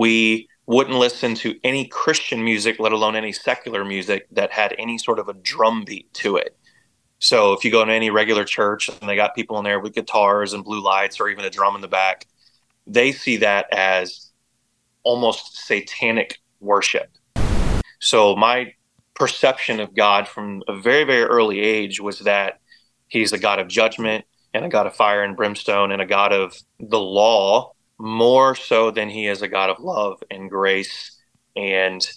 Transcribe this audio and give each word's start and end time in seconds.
We 0.00 0.48
wouldn't 0.64 0.96
listen 0.96 1.34
to 1.34 1.60
any 1.62 1.86
Christian 1.86 2.42
music, 2.42 2.80
let 2.80 2.92
alone 2.92 3.16
any 3.16 3.32
secular 3.32 3.84
music 3.84 4.26
that 4.30 4.50
had 4.50 4.74
any 4.78 4.96
sort 4.96 5.18
of 5.18 5.28
a 5.28 5.34
drum 5.34 5.84
beat 5.84 6.10
to 6.14 6.36
it. 6.36 6.56
So 7.18 7.52
if 7.52 7.66
you 7.66 7.70
go 7.70 7.84
to 7.84 7.92
any 7.92 8.08
regular 8.08 8.44
church 8.44 8.88
and 8.88 9.06
they 9.06 9.14
got 9.14 9.34
people 9.34 9.58
in 9.58 9.64
there 9.64 9.78
with 9.78 9.92
guitars 9.92 10.54
and 10.54 10.64
blue 10.64 10.80
lights 10.80 11.20
or 11.20 11.28
even 11.28 11.44
a 11.44 11.50
drum 11.50 11.74
in 11.74 11.82
the 11.82 11.86
back, 11.86 12.26
they 12.86 13.12
see 13.12 13.36
that 13.38 13.66
as 13.74 14.30
almost 15.02 15.66
satanic 15.66 16.38
worship. 16.60 17.10
So 17.98 18.34
my 18.36 18.72
perception 19.12 19.80
of 19.80 19.94
God 19.94 20.26
from 20.26 20.62
a 20.66 20.80
very, 20.80 21.04
very 21.04 21.24
early 21.24 21.60
age 21.60 22.00
was 22.00 22.20
that 22.20 22.58
he's 23.08 23.34
a 23.34 23.38
God 23.38 23.58
of 23.58 23.68
judgment 23.68 24.24
and 24.54 24.64
a 24.64 24.70
God 24.70 24.86
of 24.86 24.96
fire 24.96 25.22
and 25.22 25.36
brimstone 25.36 25.92
and 25.92 26.00
a 26.00 26.06
God 26.06 26.32
of 26.32 26.56
the 26.78 26.98
law 26.98 27.74
more 28.00 28.54
so 28.54 28.90
than 28.90 29.10
he 29.10 29.26
is 29.26 29.42
a 29.42 29.48
God 29.48 29.70
of 29.70 29.78
love 29.78 30.22
and 30.30 30.50
grace 30.50 31.18
and 31.54 32.08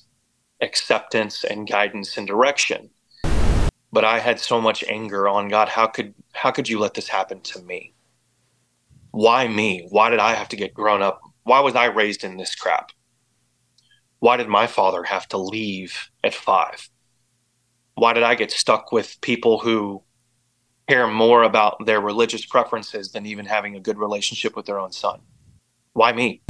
acceptance 0.61 1.43
and 1.43 1.67
guidance 1.67 2.17
and 2.17 2.25
direction 2.25 2.89
but 3.93 4.03
I 4.03 4.17
had 4.17 4.39
so 4.39 4.59
much 4.59 4.83
anger 4.89 5.27
on 5.27 5.49
God. 5.49 5.69
How 5.69 5.85
could 5.85 6.15
how 6.33 6.49
could 6.49 6.67
you 6.67 6.79
let 6.79 6.95
this 6.95 7.07
happen 7.07 7.41
to 7.41 7.61
me? 7.61 7.93
Why 9.11 9.47
me? 9.47 9.85
Why 9.91 10.09
did 10.09 10.19
I 10.19 10.33
have 10.33 10.49
to 10.49 10.55
get 10.55 10.73
grown 10.73 11.03
up? 11.03 11.21
Why 11.43 11.59
was 11.59 11.75
I 11.75 11.85
raised 11.85 12.23
in 12.23 12.35
this 12.35 12.55
crap? 12.55 12.89
Why 14.17 14.35
did 14.35 14.47
my 14.47 14.65
father 14.65 15.03
have 15.03 15.27
to 15.27 15.37
leave 15.37 16.09
at 16.23 16.33
5? 16.33 16.89
Why 17.93 18.13
did 18.13 18.23
I 18.23 18.33
get 18.33 18.51
stuck 18.51 18.91
with 18.91 19.21
people 19.21 19.59
who 19.59 20.01
care 20.89 21.07
more 21.07 21.43
about 21.43 21.85
their 21.85 22.01
religious 22.01 22.45
preferences 22.45 23.11
than 23.11 23.27
even 23.27 23.45
having 23.45 23.75
a 23.75 23.79
good 23.79 23.99
relationship 23.99 24.55
with 24.55 24.65
their 24.65 24.79
own 24.79 24.91
son? 24.91 25.21
Why 25.95 26.11
me? 26.11 26.41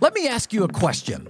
Let 0.00 0.12
me 0.12 0.28
ask 0.28 0.52
you 0.52 0.64
a 0.64 0.68
question. 0.68 1.26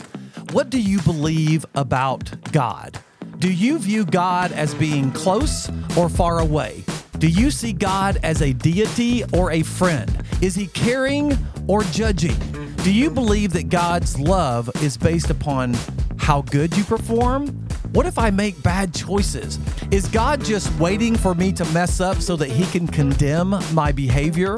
What 0.51 0.70
do 0.70 0.80
you 0.80 1.01
believe 1.02 1.65
about 1.76 2.32
God? 2.51 2.99
Do 3.38 3.52
you 3.52 3.79
view 3.79 4.04
God 4.04 4.51
as 4.51 4.74
being 4.74 5.12
close 5.12 5.71
or 5.96 6.09
far 6.09 6.40
away? 6.40 6.82
Do 7.18 7.29
you 7.29 7.52
see 7.52 7.73
God 7.73 8.18
as 8.24 8.43
a 8.43 8.52
deity 8.52 9.23
or 9.32 9.52
a 9.52 9.62
friend? 9.62 10.24
Is 10.40 10.57
he 10.57 10.66
caring 10.66 11.38
or 11.68 11.84
judging? 11.84 12.37
Do 12.79 12.93
you 12.93 13.09
believe 13.09 13.52
that 13.52 13.68
God's 13.68 14.18
love 14.18 14.68
is 14.82 14.96
based 14.96 15.30
upon 15.30 15.74
how 16.18 16.43
good 16.43 16.77
you 16.77 16.82
perform? 16.82 17.49
What 17.93 18.06
if 18.06 18.18
I 18.18 18.30
make 18.30 18.60
bad 18.65 18.93
choices? 18.93 19.60
Is 19.93 20.09
God 20.09 20.45
just 20.45 20.77
waiting 20.80 21.15
for 21.15 21.37
me 21.37 21.52
to 21.52 21.65
mess 21.66 22.01
up 22.01 22.16
so 22.21 22.34
that 22.34 22.51
he 22.51 22.65
can 22.77 22.88
condemn 22.88 23.54
my 23.73 23.93
behavior? 23.93 24.56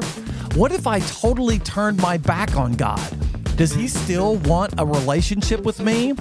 What 0.55 0.71
if 0.71 0.87
I 0.87 1.01
totally 1.01 1.59
turned 1.59 2.01
my 2.01 2.15
back 2.15 2.55
on 2.55 2.75
God? 2.75 3.57
Does 3.57 3.73
he 3.73 3.89
still 3.89 4.37
want 4.37 4.73
a 4.77 4.85
relationship 4.85 5.63
with 5.63 5.81
me? 5.81 6.13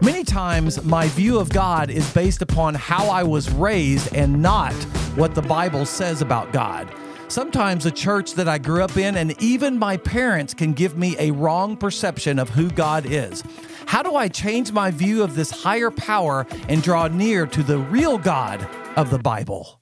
Many 0.00 0.24
times, 0.24 0.82
my 0.84 1.08
view 1.08 1.38
of 1.38 1.50
God 1.50 1.90
is 1.90 2.10
based 2.14 2.40
upon 2.40 2.74
how 2.76 3.10
I 3.10 3.24
was 3.24 3.50
raised 3.50 4.14
and 4.14 4.40
not 4.40 4.72
what 5.16 5.34
the 5.34 5.42
Bible 5.42 5.84
says 5.84 6.22
about 6.22 6.50
God. 6.50 6.90
Sometimes 7.28 7.84
the 7.84 7.90
church 7.90 8.32
that 8.36 8.48
I 8.48 8.56
grew 8.56 8.82
up 8.82 8.96
in 8.96 9.18
and 9.18 9.34
even 9.42 9.78
my 9.78 9.98
parents 9.98 10.54
can 10.54 10.72
give 10.72 10.96
me 10.96 11.14
a 11.18 11.30
wrong 11.32 11.76
perception 11.76 12.38
of 12.38 12.48
who 12.48 12.70
God 12.70 13.04
is. 13.04 13.44
How 13.84 14.02
do 14.02 14.16
I 14.16 14.28
change 14.28 14.72
my 14.72 14.90
view 14.90 15.22
of 15.22 15.34
this 15.34 15.50
higher 15.50 15.90
power 15.90 16.46
and 16.70 16.82
draw 16.82 17.08
near 17.08 17.46
to 17.46 17.62
the 17.62 17.76
real 17.76 18.16
God 18.16 18.66
of 18.96 19.10
the 19.10 19.18
Bible? 19.18 19.77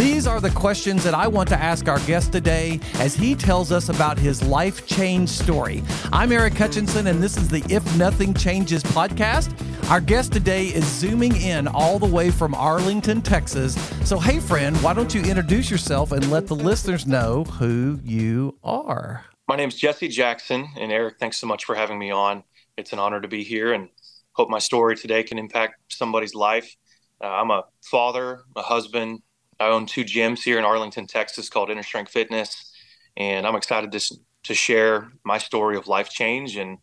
These 0.00 0.26
are 0.26 0.40
the 0.40 0.50
questions 0.52 1.04
that 1.04 1.12
I 1.12 1.28
want 1.28 1.50
to 1.50 1.62
ask 1.62 1.86
our 1.86 1.98
guest 2.00 2.32
today 2.32 2.80
as 2.94 3.14
he 3.14 3.34
tells 3.34 3.70
us 3.70 3.90
about 3.90 4.18
his 4.18 4.42
life 4.42 4.86
change 4.86 5.28
story. 5.28 5.82
I'm 6.10 6.32
Eric 6.32 6.54
Hutchinson, 6.54 7.06
and 7.06 7.22
this 7.22 7.36
is 7.36 7.50
the 7.50 7.62
If 7.68 7.84
Nothing 7.98 8.32
Changes 8.32 8.82
podcast. 8.82 9.52
Our 9.90 10.00
guest 10.00 10.32
today 10.32 10.68
is 10.68 10.86
zooming 10.86 11.36
in 11.36 11.68
all 11.68 11.98
the 11.98 12.06
way 12.06 12.30
from 12.30 12.54
Arlington, 12.54 13.20
Texas. 13.20 13.74
So, 14.08 14.18
hey, 14.18 14.40
friend, 14.40 14.74
why 14.78 14.94
don't 14.94 15.14
you 15.14 15.20
introduce 15.20 15.70
yourself 15.70 16.12
and 16.12 16.30
let 16.30 16.46
the 16.46 16.56
listeners 16.56 17.06
know 17.06 17.44
who 17.44 18.00
you 18.02 18.56
are? 18.64 19.26
My 19.48 19.56
name 19.56 19.68
is 19.68 19.74
Jesse 19.74 20.08
Jackson, 20.08 20.66
and 20.78 20.90
Eric, 20.90 21.16
thanks 21.20 21.36
so 21.36 21.46
much 21.46 21.66
for 21.66 21.74
having 21.74 21.98
me 21.98 22.10
on. 22.10 22.42
It's 22.78 22.94
an 22.94 22.98
honor 22.98 23.20
to 23.20 23.28
be 23.28 23.44
here 23.44 23.74
and 23.74 23.90
hope 24.32 24.48
my 24.48 24.60
story 24.60 24.96
today 24.96 25.24
can 25.24 25.38
impact 25.38 25.74
somebody's 25.92 26.34
life. 26.34 26.74
Uh, 27.22 27.26
I'm 27.26 27.50
a 27.50 27.64
father, 27.82 28.44
a 28.56 28.62
husband, 28.62 29.20
I 29.60 29.68
own 29.68 29.84
two 29.84 30.04
gyms 30.04 30.42
here 30.42 30.58
in 30.58 30.64
Arlington, 30.64 31.06
Texas 31.06 31.50
called 31.50 31.70
Inner 31.70 31.82
Strength 31.82 32.10
Fitness. 32.10 32.72
And 33.16 33.46
I'm 33.46 33.54
excited 33.54 33.92
to, 33.92 34.16
to 34.44 34.54
share 34.54 35.12
my 35.22 35.36
story 35.36 35.76
of 35.76 35.86
life 35.86 36.08
change 36.08 36.56
and 36.56 36.78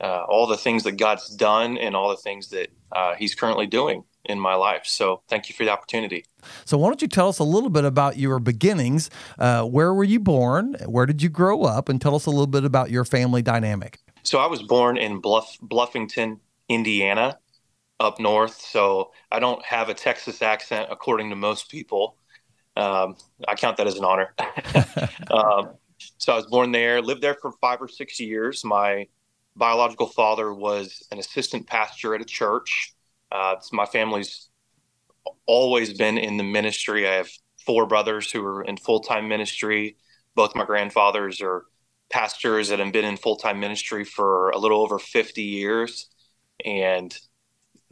uh, 0.00 0.24
all 0.28 0.46
the 0.46 0.58
things 0.58 0.82
that 0.84 0.92
God's 0.92 1.34
done 1.34 1.78
and 1.78 1.96
all 1.96 2.10
the 2.10 2.16
things 2.16 2.50
that 2.50 2.68
uh, 2.92 3.14
He's 3.14 3.34
currently 3.34 3.66
doing 3.66 4.04
in 4.26 4.38
my 4.38 4.54
life. 4.54 4.82
So 4.84 5.22
thank 5.28 5.48
you 5.48 5.54
for 5.54 5.64
the 5.64 5.70
opportunity. 5.70 6.26
So 6.66 6.76
why 6.76 6.88
don't 6.88 7.00
you 7.00 7.08
tell 7.08 7.28
us 7.28 7.38
a 7.38 7.44
little 7.44 7.70
bit 7.70 7.86
about 7.86 8.18
your 8.18 8.38
beginnings? 8.38 9.08
Uh, 9.38 9.64
where 9.64 9.94
were 9.94 10.04
you 10.04 10.20
born? 10.20 10.74
Where 10.86 11.06
did 11.06 11.22
you 11.22 11.30
grow 11.30 11.62
up? 11.62 11.88
And 11.88 12.00
tell 12.02 12.14
us 12.14 12.26
a 12.26 12.30
little 12.30 12.46
bit 12.46 12.64
about 12.64 12.90
your 12.90 13.06
family 13.06 13.40
dynamic. 13.40 13.98
So 14.22 14.38
I 14.38 14.46
was 14.46 14.62
born 14.62 14.98
in 14.98 15.20
Bluff, 15.20 15.56
Bluffington, 15.62 16.40
Indiana 16.68 17.38
up 18.00 18.18
north, 18.18 18.58
so 18.60 19.12
I 19.30 19.38
don't 19.38 19.64
have 19.64 19.88
a 19.88 19.94
Texas 19.94 20.42
accent 20.42 20.88
according 20.90 21.30
to 21.30 21.36
most 21.36 21.70
people. 21.70 22.16
Um, 22.76 23.16
I 23.46 23.54
count 23.54 23.76
that 23.76 23.86
as 23.86 23.98
an 23.98 24.04
honor. 24.04 24.34
um, 25.30 25.74
so 26.16 26.32
I 26.32 26.36
was 26.36 26.46
born 26.46 26.72
there, 26.72 27.02
lived 27.02 27.22
there 27.22 27.34
for 27.34 27.52
five 27.60 27.80
or 27.80 27.88
six 27.88 28.18
years. 28.18 28.64
My 28.64 29.06
biological 29.54 30.06
father 30.06 30.52
was 30.54 31.06
an 31.12 31.18
assistant 31.18 31.66
pastor 31.66 32.14
at 32.14 32.22
a 32.22 32.24
church. 32.24 32.94
Uh, 33.30 33.56
my 33.72 33.84
family's 33.84 34.48
always 35.46 35.92
been 35.92 36.16
in 36.16 36.38
the 36.38 36.42
ministry. 36.42 37.06
I 37.06 37.14
have 37.14 37.28
four 37.66 37.86
brothers 37.86 38.32
who 38.32 38.44
are 38.44 38.62
in 38.62 38.78
full 38.78 39.00
time 39.00 39.28
ministry. 39.28 39.96
Both 40.34 40.54
my 40.54 40.64
grandfathers 40.64 41.40
are 41.42 41.64
pastors 42.08 42.68
that 42.68 42.78
have 42.78 42.92
been 42.92 43.04
in 43.04 43.18
full 43.18 43.36
time 43.36 43.60
ministry 43.60 44.04
for 44.04 44.50
a 44.50 44.58
little 44.58 44.80
over 44.80 44.98
50 44.98 45.42
years. 45.42 46.08
And 46.64 47.16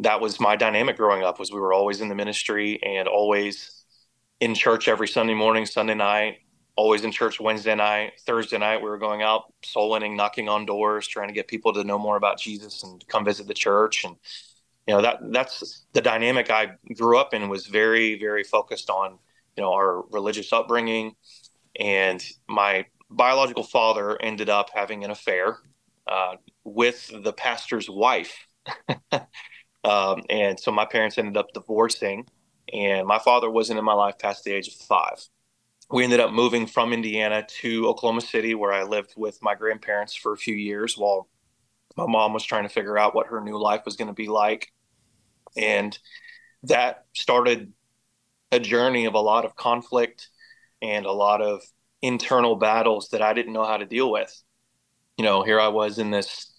that 0.00 0.20
was 0.20 0.40
my 0.40 0.56
dynamic 0.56 0.96
growing 0.96 1.22
up 1.22 1.38
was 1.38 1.50
we 1.52 1.60
were 1.60 1.72
always 1.72 2.00
in 2.00 2.08
the 2.08 2.14
ministry 2.14 2.80
and 2.82 3.08
always 3.08 3.84
in 4.40 4.54
church 4.54 4.88
every 4.88 5.08
Sunday 5.08 5.34
morning, 5.34 5.66
Sunday 5.66 5.94
night, 5.94 6.38
always 6.76 7.02
in 7.02 7.10
church 7.10 7.40
Wednesday 7.40 7.74
night, 7.74 8.12
Thursday 8.24 8.58
night. 8.58 8.80
We 8.80 8.88
were 8.88 8.98
going 8.98 9.22
out 9.22 9.52
soul 9.64 9.90
winning, 9.90 10.16
knocking 10.16 10.48
on 10.48 10.64
doors, 10.66 11.08
trying 11.08 11.28
to 11.28 11.34
get 11.34 11.48
people 11.48 11.72
to 11.74 11.82
know 11.82 11.98
more 11.98 12.16
about 12.16 12.38
Jesus 12.38 12.84
and 12.84 13.04
come 13.08 13.24
visit 13.24 13.48
the 13.48 13.54
church. 13.54 14.04
And 14.04 14.16
you 14.86 14.94
know 14.94 15.02
that 15.02 15.18
that's 15.32 15.84
the 15.92 16.00
dynamic 16.00 16.50
I 16.50 16.72
grew 16.94 17.18
up 17.18 17.34
in 17.34 17.48
was 17.48 17.66
very 17.66 18.18
very 18.18 18.44
focused 18.44 18.88
on 18.88 19.18
you 19.56 19.62
know 19.62 19.72
our 19.72 20.02
religious 20.10 20.52
upbringing, 20.52 21.16
and 21.78 22.24
my 22.48 22.86
biological 23.10 23.64
father 23.64 24.20
ended 24.22 24.48
up 24.48 24.70
having 24.72 25.04
an 25.04 25.10
affair 25.10 25.58
uh, 26.06 26.36
with 26.64 27.10
the 27.22 27.32
pastor's 27.32 27.90
wife. 27.90 28.46
Um, 29.88 30.22
and 30.28 30.60
so 30.60 30.70
my 30.70 30.84
parents 30.84 31.16
ended 31.16 31.38
up 31.38 31.52
divorcing, 31.54 32.26
and 32.72 33.06
my 33.06 33.18
father 33.18 33.50
wasn't 33.50 33.78
in 33.78 33.84
my 33.84 33.94
life 33.94 34.18
past 34.18 34.44
the 34.44 34.52
age 34.52 34.68
of 34.68 34.74
five. 34.74 35.18
We 35.90 36.04
ended 36.04 36.20
up 36.20 36.30
moving 36.30 36.66
from 36.66 36.92
Indiana 36.92 37.46
to 37.60 37.88
Oklahoma 37.88 38.20
City, 38.20 38.54
where 38.54 38.72
I 38.72 38.82
lived 38.82 39.14
with 39.16 39.38
my 39.40 39.54
grandparents 39.54 40.14
for 40.14 40.34
a 40.34 40.36
few 40.36 40.54
years 40.54 40.98
while 40.98 41.26
my 41.96 42.06
mom 42.06 42.34
was 42.34 42.44
trying 42.44 42.64
to 42.64 42.68
figure 42.68 42.98
out 42.98 43.14
what 43.14 43.28
her 43.28 43.40
new 43.40 43.58
life 43.58 43.86
was 43.86 43.96
going 43.96 44.08
to 44.08 44.14
be 44.14 44.28
like. 44.28 44.70
And 45.56 45.98
that 46.64 47.06
started 47.14 47.72
a 48.52 48.60
journey 48.60 49.06
of 49.06 49.14
a 49.14 49.20
lot 49.20 49.46
of 49.46 49.56
conflict 49.56 50.28
and 50.82 51.06
a 51.06 51.12
lot 51.12 51.40
of 51.40 51.62
internal 52.02 52.56
battles 52.56 53.08
that 53.10 53.22
I 53.22 53.32
didn't 53.32 53.54
know 53.54 53.64
how 53.64 53.78
to 53.78 53.86
deal 53.86 54.12
with. 54.12 54.42
You 55.16 55.24
know, 55.24 55.42
here 55.42 55.58
I 55.58 55.68
was 55.68 55.98
in 55.98 56.10
this 56.10 56.52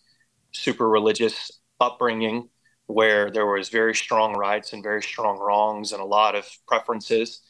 super 0.52 0.90
religious 0.90 1.52
upbringing 1.80 2.50
where 2.90 3.30
there 3.30 3.46
was 3.46 3.70
very 3.70 3.94
strong 3.94 4.34
rights 4.34 4.74
and 4.74 4.82
very 4.82 5.04
strong 5.04 5.38
wrongs 5.38 5.92
and 5.92 6.02
a 6.02 6.06
lot 6.06 6.34
of 6.36 6.46
preferences. 6.68 7.42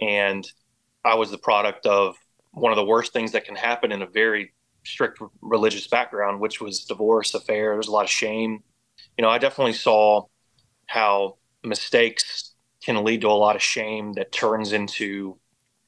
And 0.00 0.46
i 1.04 1.14
was 1.14 1.30
the 1.30 1.38
product 1.38 1.86
of 1.86 2.16
one 2.50 2.72
of 2.72 2.76
the 2.76 2.84
worst 2.84 3.12
things 3.12 3.32
that 3.32 3.44
can 3.44 3.54
happen 3.54 3.92
in 3.92 4.02
a 4.02 4.06
very 4.06 4.52
strict 4.84 5.20
religious 5.40 5.86
background 5.86 6.40
which 6.40 6.60
was 6.60 6.84
divorce 6.84 7.32
affair 7.34 7.74
there's 7.74 7.88
a 7.88 7.92
lot 7.92 8.04
of 8.04 8.10
shame. 8.10 8.60
You 9.16 9.22
know 9.22 9.28
i 9.28 9.38
definitely 9.38 9.72
saw 9.72 10.22
how 10.86 11.38
mistakes 11.64 12.54
can 12.84 13.04
lead 13.04 13.20
to 13.22 13.28
a 13.28 13.40
lot 13.46 13.56
of 13.56 13.62
shame 13.62 14.12
that 14.14 14.30
turns 14.32 14.72
into 14.72 15.38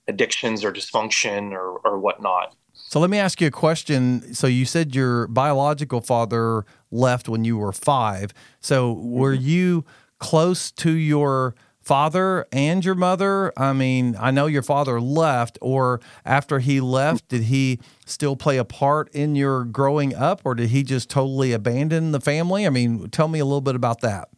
addictions 0.08 0.64
or 0.64 0.72
dysfunction 0.72 1.52
or, 1.52 1.78
or 1.84 2.00
whatnot. 2.00 2.56
So 2.72 2.98
let 2.98 3.10
me 3.10 3.18
ask 3.18 3.40
you 3.40 3.46
a 3.48 3.52
question. 3.52 4.34
So 4.34 4.46
you 4.46 4.64
said 4.64 4.94
your 4.94 5.28
biological 5.28 6.00
father 6.00 6.64
left 6.90 7.28
when 7.28 7.44
you 7.44 7.58
were 7.58 7.72
five. 7.72 8.32
So 8.60 8.92
were 8.92 9.34
mm-hmm. 9.34 9.46
you 9.46 9.84
close 10.18 10.70
to 10.72 10.90
your 10.90 11.54
father 11.80 12.46
and 12.52 12.84
your 12.84 12.94
mother? 12.94 13.52
I 13.56 13.72
mean, 13.72 14.16
I 14.20 14.30
know 14.30 14.46
your 14.46 14.62
father 14.62 15.00
left, 15.00 15.58
or 15.62 16.00
after 16.24 16.58
he 16.58 16.80
left, 16.80 17.28
did 17.28 17.44
he 17.44 17.80
still 18.04 18.36
play 18.36 18.58
a 18.58 18.64
part 18.64 19.08
in 19.14 19.34
your 19.34 19.64
growing 19.64 20.14
up, 20.14 20.42
or 20.44 20.54
did 20.54 20.68
he 20.68 20.82
just 20.82 21.08
totally 21.08 21.52
abandon 21.52 22.12
the 22.12 22.20
family? 22.20 22.66
I 22.66 22.70
mean, 22.70 23.08
tell 23.08 23.28
me 23.28 23.38
a 23.38 23.44
little 23.44 23.62
bit 23.62 23.74
about 23.74 24.00
that. 24.02 24.28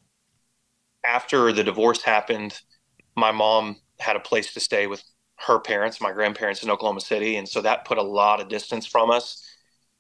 After 1.05 1.53
the 1.53 1.65
divorce 1.65 2.03
happened, 2.03 2.61
my 3.17 3.33
mom 3.33 3.77
had 3.99 4.17
a 4.17 4.21
place 4.21 4.53
to 4.55 4.61
stay 4.61 4.87
with 4.87 5.03
her 5.47 5.59
parents, 5.59 6.01
my 6.01 6.13
grandparents 6.13 6.63
in 6.63 6.71
Oklahoma 6.71 7.01
City. 7.01 7.37
And 7.37 7.49
so 7.49 7.63
that 7.63 7.85
put 7.85 7.99
a 7.99 8.03
lot 8.03 8.41
of 8.41 8.49
distance 8.49 8.87
from 8.87 9.11
us. 9.11 9.43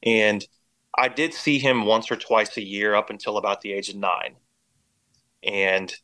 And 0.02 0.44
I 0.96 1.08
did 1.08 1.34
see 1.34 1.58
him 1.58 1.86
once 1.86 2.10
or 2.10 2.16
twice 2.16 2.56
a 2.56 2.64
year 2.64 2.94
up 2.94 3.10
until 3.10 3.36
about 3.36 3.60
the 3.60 3.72
age 3.72 3.88
of 3.88 3.96
nine. 3.96 4.36
And, 5.42 5.94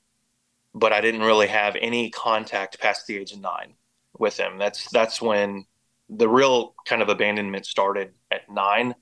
but 0.74 0.92
I 0.92 1.00
didn't 1.00 1.22
really 1.22 1.48
have 1.48 1.76
any 1.80 2.10
contact 2.10 2.80
past 2.80 3.06
the 3.06 3.16
age 3.16 3.32
of 3.32 3.40
nine 3.40 3.74
with 4.18 4.38
him. 4.38 4.58
That's, 4.58 4.88
that's 4.90 5.20
when 5.20 5.66
the 6.08 6.28
real 6.28 6.74
kind 6.86 7.02
of 7.02 7.08
abandonment 7.08 7.66
started 7.66 8.12
at 8.30 8.50
nine. 8.50 8.94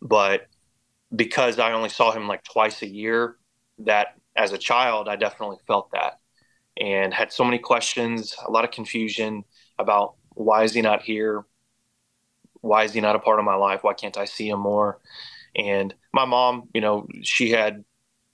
But 0.00 0.46
because 1.14 1.58
I 1.58 1.72
only 1.72 1.88
saw 1.88 2.12
him 2.12 2.28
like 2.28 2.44
twice 2.44 2.82
a 2.82 2.88
year, 2.88 3.36
that 3.78 4.08
as 4.36 4.52
a 4.52 4.58
child, 4.58 5.08
I 5.08 5.16
definitely 5.16 5.58
felt 5.66 5.90
that 5.92 6.20
and 6.76 7.14
had 7.14 7.32
so 7.32 7.44
many 7.44 7.58
questions, 7.58 8.34
a 8.46 8.50
lot 8.50 8.64
of 8.64 8.70
confusion 8.70 9.44
about 9.78 10.14
why 10.30 10.64
is 10.64 10.74
he 10.74 10.82
not 10.82 11.02
here? 11.02 11.44
Why 12.64 12.84
is 12.84 12.94
he 12.94 13.00
not 13.00 13.14
a 13.14 13.18
part 13.18 13.38
of 13.38 13.44
my 13.44 13.54
life? 13.54 13.84
Why 13.84 13.92
can't 13.92 14.16
I 14.16 14.24
see 14.24 14.48
him 14.48 14.60
more? 14.60 14.98
And 15.54 15.94
my 16.12 16.24
mom, 16.24 16.68
you 16.74 16.80
know, 16.80 17.06
she 17.22 17.50
had 17.50 17.84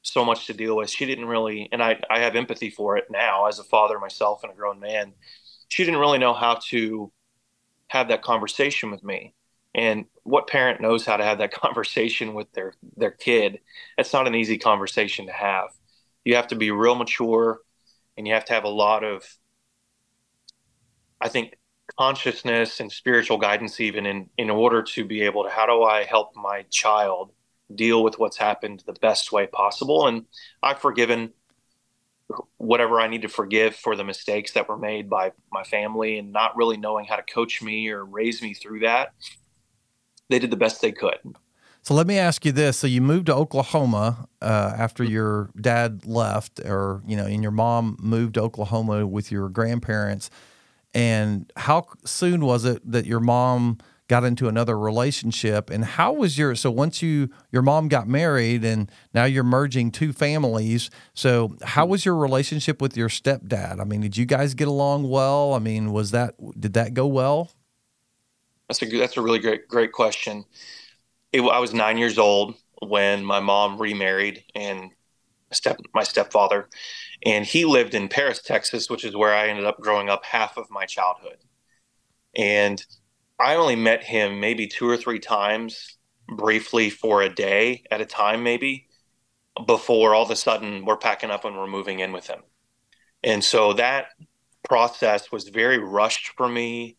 so 0.02 0.24
much 0.24 0.46
to 0.46 0.54
deal 0.54 0.76
with. 0.76 0.88
She 0.88 1.04
didn't 1.04 1.26
really, 1.26 1.68
and 1.72 1.82
I, 1.82 2.00
I 2.08 2.20
have 2.20 2.36
empathy 2.36 2.70
for 2.70 2.96
it 2.96 3.06
now 3.10 3.46
as 3.46 3.58
a 3.58 3.64
father 3.64 3.98
myself 3.98 4.42
and 4.44 4.52
a 4.52 4.54
grown 4.54 4.78
man. 4.78 5.12
She 5.68 5.84
didn't 5.84 6.00
really 6.00 6.18
know 6.18 6.32
how 6.32 6.60
to 6.68 7.12
have 7.88 8.08
that 8.08 8.22
conversation 8.22 8.90
with 8.90 9.02
me. 9.02 9.34
And 9.74 10.06
what 10.22 10.46
parent 10.46 10.80
knows 10.80 11.04
how 11.04 11.16
to 11.16 11.24
have 11.24 11.38
that 11.38 11.52
conversation 11.64 12.34
with 12.34 12.52
their 12.52 12.72
their 12.96 13.10
kid? 13.10 13.58
It's 13.98 14.12
not 14.12 14.28
an 14.28 14.34
easy 14.36 14.58
conversation 14.58 15.26
to 15.26 15.32
have. 15.32 15.70
You 16.24 16.36
have 16.36 16.48
to 16.48 16.56
be 16.56 16.70
real 16.70 16.94
mature 16.94 17.60
and 18.16 18.28
you 18.28 18.34
have 18.34 18.44
to 18.46 18.52
have 18.52 18.64
a 18.64 18.68
lot 18.68 19.02
of 19.02 19.24
I 21.20 21.28
think 21.28 21.56
consciousness 22.00 22.80
and 22.80 22.90
spiritual 22.90 23.36
guidance 23.36 23.78
even 23.78 24.06
in 24.06 24.26
in 24.38 24.48
order 24.48 24.82
to 24.82 25.04
be 25.04 25.20
able 25.20 25.44
to 25.44 25.50
how 25.50 25.66
do 25.66 25.82
I 25.82 26.04
help 26.04 26.34
my 26.34 26.64
child 26.70 27.32
deal 27.74 28.02
with 28.02 28.18
what's 28.18 28.38
happened 28.38 28.82
the 28.86 28.94
best 28.94 29.32
way 29.32 29.46
possible? 29.46 30.06
And 30.06 30.24
I've 30.62 30.78
forgiven 30.78 31.34
whatever 32.56 33.02
I 33.02 33.08
need 33.08 33.22
to 33.22 33.28
forgive 33.28 33.76
for 33.76 33.96
the 33.96 34.04
mistakes 34.04 34.52
that 34.52 34.66
were 34.66 34.78
made 34.78 35.10
by 35.10 35.32
my 35.52 35.62
family 35.62 36.16
and 36.16 36.32
not 36.32 36.56
really 36.56 36.78
knowing 36.78 37.04
how 37.04 37.16
to 37.16 37.22
coach 37.22 37.60
me 37.60 37.90
or 37.90 38.02
raise 38.02 38.40
me 38.40 38.54
through 38.54 38.80
that. 38.80 39.10
They 40.30 40.38
did 40.38 40.50
the 40.50 40.56
best 40.56 40.80
they 40.80 40.92
could. 40.92 41.18
So 41.82 41.92
let 41.92 42.06
me 42.06 42.16
ask 42.16 42.46
you 42.46 42.52
this: 42.52 42.78
So 42.78 42.86
you 42.86 43.02
moved 43.02 43.26
to 43.26 43.34
Oklahoma 43.34 44.26
uh, 44.40 44.72
after 44.74 45.04
your 45.04 45.50
dad 45.60 46.06
left, 46.06 46.60
or 46.60 47.02
you 47.06 47.16
know, 47.16 47.26
and 47.26 47.42
your 47.42 47.52
mom 47.52 47.98
moved 48.00 48.34
to 48.34 48.40
Oklahoma 48.40 49.06
with 49.06 49.30
your 49.30 49.50
grandparents. 49.50 50.30
And 50.92 51.50
how 51.56 51.86
soon 52.04 52.44
was 52.44 52.64
it 52.64 52.82
that 52.90 53.06
your 53.06 53.20
mom 53.20 53.78
got 54.08 54.24
into 54.24 54.48
another 54.48 54.76
relationship? 54.76 55.70
And 55.70 55.84
how 55.84 56.12
was 56.12 56.36
your 56.36 56.56
so 56.56 56.68
once 56.70 57.00
you 57.00 57.30
your 57.52 57.62
mom 57.62 57.86
got 57.88 58.08
married 58.08 58.64
and 58.64 58.90
now 59.14 59.24
you're 59.24 59.44
merging 59.44 59.92
two 59.92 60.12
families? 60.12 60.90
So 61.14 61.56
how 61.62 61.86
was 61.86 62.04
your 62.04 62.16
relationship 62.16 62.82
with 62.82 62.96
your 62.96 63.08
stepdad? 63.08 63.80
I 63.80 63.84
mean, 63.84 64.00
did 64.00 64.16
you 64.16 64.26
guys 64.26 64.54
get 64.54 64.66
along 64.66 65.08
well? 65.08 65.54
I 65.54 65.60
mean, 65.60 65.92
was 65.92 66.10
that 66.10 66.34
did 66.58 66.72
that 66.72 66.92
go 66.92 67.06
well? 67.06 67.52
That's 68.68 68.82
a 68.82 68.86
that's 68.86 69.16
a 69.16 69.22
really 69.22 69.38
great 69.38 69.68
great 69.68 69.92
question. 69.92 70.44
It, 71.32 71.42
I 71.42 71.60
was 71.60 71.72
nine 71.72 71.96
years 71.96 72.18
old 72.18 72.56
when 72.82 73.24
my 73.24 73.38
mom 73.38 73.80
remarried 73.80 74.42
and 74.56 74.90
step 75.52 75.78
my 75.94 76.02
stepfather 76.02 76.68
and 77.24 77.44
he 77.44 77.64
lived 77.64 77.94
in 77.94 78.08
Paris, 78.08 78.40
Texas, 78.42 78.88
which 78.88 79.04
is 79.04 79.14
where 79.14 79.34
I 79.34 79.48
ended 79.48 79.66
up 79.66 79.80
growing 79.80 80.08
up 80.08 80.24
half 80.24 80.56
of 80.56 80.70
my 80.70 80.86
childhood. 80.86 81.36
And 82.34 82.84
I 83.38 83.56
only 83.56 83.76
met 83.76 84.02
him 84.02 84.40
maybe 84.40 84.66
two 84.66 84.88
or 84.88 84.96
three 84.96 85.18
times 85.18 85.98
briefly 86.28 86.90
for 86.90 87.22
a 87.22 87.28
day 87.28 87.84
at 87.90 88.00
a 88.00 88.06
time, 88.06 88.42
maybe 88.42 88.86
before 89.66 90.14
all 90.14 90.22
of 90.22 90.30
a 90.30 90.36
sudden 90.36 90.84
we're 90.84 90.96
packing 90.96 91.30
up 91.30 91.44
and 91.44 91.56
we're 91.56 91.66
moving 91.66 92.00
in 92.00 92.12
with 92.12 92.26
him. 92.26 92.40
And 93.22 93.44
so 93.44 93.74
that 93.74 94.06
process 94.62 95.30
was 95.30 95.48
very 95.48 95.78
rushed 95.78 96.32
for 96.36 96.48
me. 96.48 96.96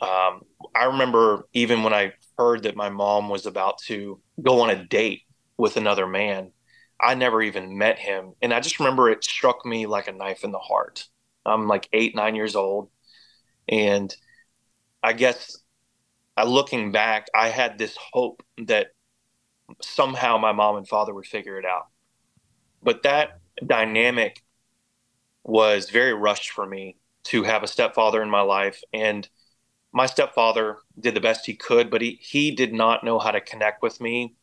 Um, 0.00 0.42
I 0.74 0.84
remember 0.86 1.46
even 1.52 1.82
when 1.82 1.94
I 1.94 2.14
heard 2.38 2.64
that 2.64 2.76
my 2.76 2.88
mom 2.88 3.28
was 3.28 3.46
about 3.46 3.78
to 3.86 4.20
go 4.42 4.60
on 4.62 4.70
a 4.70 4.84
date 4.84 5.22
with 5.56 5.76
another 5.76 6.06
man, 6.06 6.50
I 7.00 7.14
never 7.14 7.42
even 7.42 7.76
met 7.76 7.98
him. 7.98 8.32
And 8.40 8.52
I 8.54 8.60
just 8.60 8.78
remember 8.80 9.10
it 9.10 9.24
struck 9.24 9.64
me 9.66 9.86
like 9.86 10.08
a 10.08 10.12
knife 10.12 10.44
in 10.44 10.52
the 10.52 10.58
heart. 10.58 11.06
I'm 11.44 11.68
like 11.68 11.88
eight, 11.92 12.14
nine 12.14 12.34
years 12.34 12.56
old. 12.56 12.90
And 13.68 14.14
I 15.02 15.12
guess 15.12 15.58
looking 16.44 16.92
back, 16.92 17.26
I 17.34 17.48
had 17.48 17.78
this 17.78 17.96
hope 18.12 18.42
that 18.66 18.88
somehow 19.82 20.38
my 20.38 20.52
mom 20.52 20.76
and 20.76 20.88
father 20.88 21.14
would 21.14 21.26
figure 21.26 21.58
it 21.58 21.64
out. 21.64 21.86
But 22.82 23.02
that 23.02 23.40
dynamic 23.64 24.42
was 25.44 25.90
very 25.90 26.12
rushed 26.12 26.50
for 26.50 26.66
me 26.66 26.96
to 27.24 27.42
have 27.42 27.62
a 27.62 27.68
stepfather 27.68 28.22
in 28.22 28.30
my 28.30 28.42
life. 28.42 28.80
And 28.92 29.28
my 29.92 30.06
stepfather 30.06 30.78
did 30.98 31.14
the 31.14 31.20
best 31.20 31.46
he 31.46 31.54
could, 31.54 31.90
but 31.90 32.02
he, 32.02 32.18
he 32.20 32.50
did 32.50 32.72
not 32.72 33.04
know 33.04 33.18
how 33.18 33.30
to 33.30 33.40
connect 33.40 33.82
with 33.82 34.00
me 34.00 34.34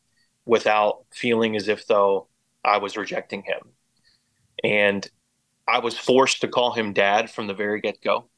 without 0.46 1.06
feeling 1.12 1.56
as 1.56 1.68
if 1.68 1.88
though 1.88 2.28
I 2.64 2.78
was 2.78 2.98
rejecting 2.98 3.44
him. 3.44 3.62
And 4.64 5.08
I 5.68 5.80
was 5.80 5.98
forced 5.98 6.42
to 6.42 6.48
call 6.48 6.74
him 6.74 6.94
dad 6.94 7.30
from 7.30 7.48
the 7.48 7.54
very 7.54 7.82
get 7.82 8.02
go, 8.02 8.30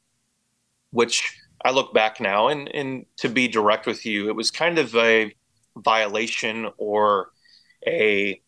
which 0.90 1.38
I 1.64 1.70
look 1.70 1.92
back 1.92 2.20
now 2.20 2.48
and, 2.48 2.68
and 2.74 3.06
to 3.18 3.28
be 3.28 3.48
direct 3.48 3.86
with 3.86 4.06
you, 4.06 4.28
it 4.28 4.36
was 4.36 4.50
kind 4.50 4.78
of 4.78 4.94
a 4.94 5.34
violation 5.76 6.70
or 6.78 7.30
a 7.86 8.40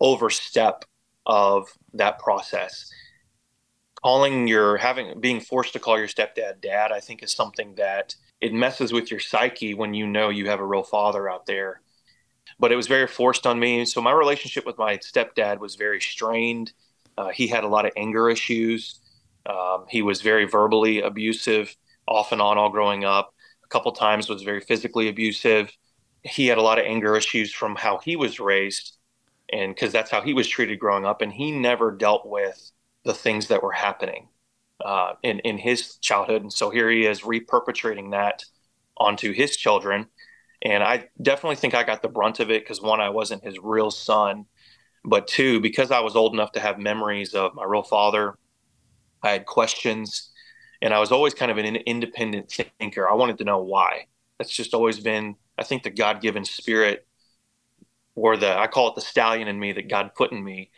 overstep 0.00 0.84
of 1.26 1.68
that 1.94 2.18
process. 2.18 2.90
Calling 4.02 4.46
your 4.46 4.76
having 4.76 5.20
being 5.20 5.40
forced 5.40 5.72
to 5.72 5.80
call 5.80 5.98
your 5.98 6.06
stepdad 6.06 6.60
dad, 6.60 6.92
I 6.92 7.00
think 7.00 7.22
is 7.22 7.32
something 7.32 7.74
that 7.76 8.14
it 8.40 8.52
messes 8.52 8.92
with 8.92 9.10
your 9.10 9.18
psyche 9.18 9.74
when 9.74 9.94
you 9.94 10.06
know 10.06 10.28
you 10.28 10.48
have 10.48 10.60
a 10.60 10.66
real 10.66 10.84
father 10.84 11.28
out 11.28 11.46
there 11.46 11.80
but 12.58 12.72
it 12.72 12.76
was 12.76 12.86
very 12.86 13.06
forced 13.06 13.46
on 13.46 13.58
me. 13.58 13.84
So 13.84 14.00
my 14.00 14.12
relationship 14.12 14.66
with 14.66 14.78
my 14.78 14.98
stepdad 14.98 15.58
was 15.58 15.76
very 15.76 16.00
strained. 16.00 16.72
Uh, 17.16 17.28
he 17.28 17.46
had 17.46 17.64
a 17.64 17.68
lot 17.68 17.86
of 17.86 17.92
anger 17.96 18.28
issues. 18.30 19.00
Um, 19.46 19.86
he 19.88 20.02
was 20.02 20.22
very 20.22 20.44
verbally 20.44 21.00
abusive 21.00 21.74
off 22.06 22.32
and 22.32 22.40
on 22.40 22.58
all 22.58 22.70
growing 22.70 23.04
up. 23.04 23.34
A 23.64 23.68
couple 23.68 23.92
times 23.92 24.28
was 24.28 24.42
very 24.42 24.60
physically 24.60 25.08
abusive. 25.08 25.70
He 26.22 26.46
had 26.46 26.58
a 26.58 26.62
lot 26.62 26.78
of 26.78 26.86
anger 26.86 27.16
issues 27.16 27.52
from 27.52 27.76
how 27.76 27.98
he 27.98 28.16
was 28.16 28.40
raised, 28.40 28.96
and 29.52 29.74
because 29.74 29.92
that's 29.92 30.10
how 30.10 30.20
he 30.20 30.34
was 30.34 30.48
treated 30.48 30.78
growing 30.78 31.04
up. 31.04 31.22
And 31.22 31.32
he 31.32 31.52
never 31.52 31.90
dealt 31.90 32.26
with 32.26 32.72
the 33.04 33.14
things 33.14 33.48
that 33.48 33.62
were 33.62 33.72
happening 33.72 34.28
uh, 34.84 35.14
in 35.22 35.38
in 35.40 35.58
his 35.58 35.96
childhood. 35.96 36.42
And 36.42 36.52
so 36.52 36.70
here 36.70 36.90
he 36.90 37.06
is 37.06 37.20
reperpetrating 37.20 38.10
that 38.12 38.44
onto 38.96 39.32
his 39.32 39.56
children 39.56 40.06
and 40.62 40.82
I 40.82 41.08
definitely 41.20 41.56
think 41.56 41.74
I 41.74 41.84
got 41.84 42.02
the 42.02 42.08
brunt 42.08 42.40
of 42.40 42.50
it 42.50 42.62
because 42.62 42.80
one, 42.80 43.00
I 43.00 43.10
wasn't 43.10 43.44
his 43.44 43.58
real 43.58 43.90
son, 43.90 44.46
but 45.04 45.28
two, 45.28 45.60
because 45.60 45.90
I 45.90 46.00
was 46.00 46.16
old 46.16 46.34
enough 46.34 46.52
to 46.52 46.60
have 46.60 46.78
memories 46.78 47.34
of 47.34 47.54
my 47.54 47.64
real 47.64 47.82
father, 47.82 48.36
I 49.22 49.30
had 49.30 49.46
questions, 49.46 50.30
and 50.82 50.92
I 50.92 51.00
was 51.00 51.12
always 51.12 51.34
kind 51.34 51.50
of 51.50 51.58
an 51.58 51.76
independent 51.76 52.50
thinker. 52.78 53.08
I 53.08 53.14
wanted 53.14 53.38
to 53.38 53.44
know 53.44 53.58
why. 53.58 54.06
That's 54.38 54.54
just 54.54 54.74
always 54.74 55.00
been, 55.00 55.36
I 55.56 55.64
think, 55.64 55.82
the 55.82 55.90
God 55.90 56.20
given 56.20 56.44
spirit, 56.44 57.06
or 58.14 58.36
the, 58.36 58.56
I 58.56 58.66
call 58.66 58.88
it 58.88 58.94
the 58.94 59.00
stallion 59.00 59.48
in 59.48 59.58
me 59.58 59.72
that 59.72 59.88
God 59.88 60.14
put 60.14 60.32
in 60.32 60.42
me, 60.42 60.70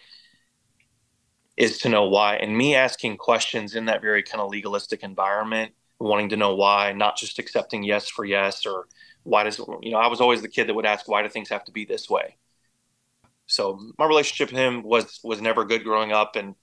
is 1.56 1.78
to 1.78 1.88
know 1.88 2.08
why. 2.08 2.36
And 2.36 2.56
me 2.56 2.74
asking 2.74 3.18
questions 3.18 3.74
in 3.74 3.86
that 3.86 4.00
very 4.00 4.22
kind 4.22 4.40
of 4.40 4.50
legalistic 4.50 5.02
environment, 5.02 5.72
wanting 5.98 6.30
to 6.30 6.36
know 6.36 6.54
why, 6.54 6.92
not 6.92 7.18
just 7.18 7.38
accepting 7.38 7.82
yes 7.82 8.08
for 8.08 8.24
yes 8.24 8.64
or 8.64 8.86
why 9.24 9.44
does 9.44 9.58
you 9.82 9.90
know 9.90 9.98
i 9.98 10.06
was 10.06 10.20
always 10.20 10.42
the 10.42 10.48
kid 10.48 10.66
that 10.66 10.74
would 10.74 10.86
ask 10.86 11.08
why 11.08 11.22
do 11.22 11.28
things 11.28 11.48
have 11.48 11.64
to 11.64 11.72
be 11.72 11.84
this 11.84 12.08
way? 12.08 12.36
So 13.46 13.80
my 13.98 14.06
relationship 14.06 14.50
with 14.52 14.60
him 14.60 14.82
was 14.82 15.20
was 15.24 15.40
never 15.40 15.64
good 15.64 15.84
growing 15.84 16.12
up 16.12 16.36
and 16.36 16.54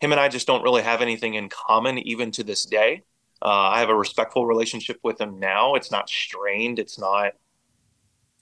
him 0.00 0.12
and 0.12 0.20
i 0.20 0.28
just 0.28 0.46
don't 0.46 0.62
really 0.62 0.82
have 0.82 1.00
anything 1.02 1.34
in 1.34 1.48
common 1.48 1.98
even 1.98 2.30
to 2.32 2.44
this 2.44 2.64
day. 2.64 3.02
Uh, 3.42 3.68
i 3.74 3.80
have 3.80 3.90
a 3.90 3.96
respectful 3.96 4.46
relationship 4.46 4.98
with 5.02 5.20
him 5.20 5.38
now. 5.38 5.74
It's 5.74 5.90
not 5.90 6.08
strained. 6.08 6.78
It's 6.78 6.98
not 6.98 7.32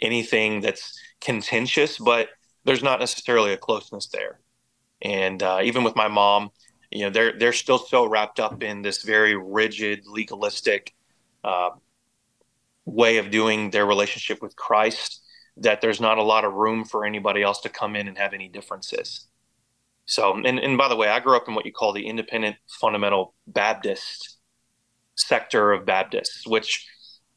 anything 0.00 0.60
that's 0.60 0.98
contentious 1.20 1.98
but 1.98 2.28
there's 2.64 2.82
not 2.82 3.00
necessarily 3.00 3.52
a 3.52 3.56
closeness 3.56 4.06
there. 4.06 4.40
And 5.00 5.42
uh, 5.42 5.60
even 5.62 5.84
with 5.84 5.96
my 5.96 6.08
mom 6.08 6.50
you 6.92 7.04
know 7.04 7.10
they're 7.10 7.32
they're 7.38 7.52
still 7.52 7.78
so 7.78 8.06
wrapped 8.06 8.38
up 8.38 8.62
in 8.62 8.82
this 8.82 9.02
very 9.02 9.34
rigid 9.34 10.02
legalistic 10.06 10.94
uh, 11.42 11.70
way 12.84 13.18
of 13.18 13.30
doing 13.30 13.70
their 13.70 13.86
relationship 13.86 14.42
with 14.42 14.56
Christ 14.56 15.22
that 15.58 15.80
there's 15.80 16.00
not 16.00 16.18
a 16.18 16.22
lot 16.22 16.44
of 16.44 16.54
room 16.54 16.84
for 16.84 17.04
anybody 17.04 17.42
else 17.42 17.60
to 17.60 17.68
come 17.68 17.94
in 17.94 18.08
and 18.08 18.16
have 18.16 18.32
any 18.32 18.48
differences. 18.48 19.26
So, 20.06 20.34
and, 20.34 20.58
and 20.58 20.78
by 20.78 20.88
the 20.88 20.96
way, 20.96 21.08
I 21.08 21.20
grew 21.20 21.36
up 21.36 21.46
in 21.46 21.54
what 21.54 21.66
you 21.66 21.72
call 21.72 21.92
the 21.92 22.06
independent 22.06 22.56
fundamental 22.80 23.34
Baptist 23.46 24.38
sector 25.14 25.72
of 25.72 25.86
Baptists, 25.86 26.46
which 26.46 26.86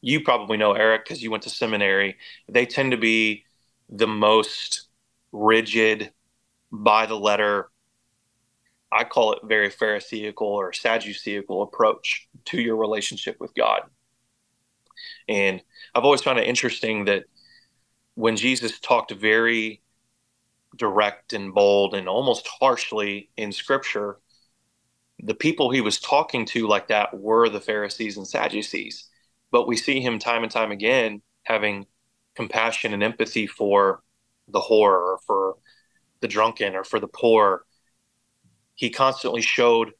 you 0.00 0.20
probably 0.20 0.56
know, 0.56 0.72
Eric, 0.72 1.04
because 1.04 1.22
you 1.22 1.30
went 1.30 1.42
to 1.44 1.50
seminary. 1.50 2.16
They 2.48 2.66
tend 2.66 2.92
to 2.92 2.96
be 2.96 3.44
the 3.88 4.06
most 4.06 4.88
rigid, 5.32 6.12
by 6.72 7.06
the 7.06 7.18
letter, 7.18 7.70
I 8.90 9.04
call 9.04 9.32
it 9.32 9.40
very 9.44 9.70
Pharisaical 9.70 10.46
or 10.46 10.72
Sadduceical 10.72 11.62
approach 11.62 12.28
to 12.46 12.60
your 12.60 12.76
relationship 12.76 13.36
with 13.40 13.54
God. 13.54 13.82
And 15.28 15.62
I've 15.94 16.04
always 16.04 16.22
found 16.22 16.38
it 16.38 16.46
interesting 16.46 17.04
that 17.06 17.24
when 18.14 18.36
Jesus 18.36 18.78
talked 18.80 19.12
very 19.12 19.82
direct 20.76 21.32
and 21.32 21.54
bold 21.54 21.94
and 21.94 22.08
almost 22.08 22.46
harshly 22.46 23.30
in 23.36 23.52
scripture, 23.52 24.18
the 25.20 25.34
people 25.34 25.70
he 25.70 25.80
was 25.80 25.98
talking 25.98 26.44
to 26.46 26.66
like 26.66 26.88
that 26.88 27.18
were 27.18 27.48
the 27.48 27.60
Pharisees 27.60 28.16
and 28.16 28.26
Sadducees. 28.26 29.08
But 29.50 29.66
we 29.66 29.76
see 29.76 30.00
him 30.00 30.18
time 30.18 30.42
and 30.42 30.52
time 30.52 30.72
again 30.72 31.22
having 31.44 31.86
compassion 32.34 32.92
and 32.92 33.02
empathy 33.02 33.46
for 33.46 34.02
the 34.48 34.60
whore 34.60 34.92
or 34.92 35.18
for 35.26 35.56
the 36.20 36.28
drunken 36.28 36.74
or 36.74 36.84
for 36.84 37.00
the 37.00 37.08
poor. 37.08 37.64
He 38.74 38.90
constantly 38.90 39.40
showed 39.40 39.92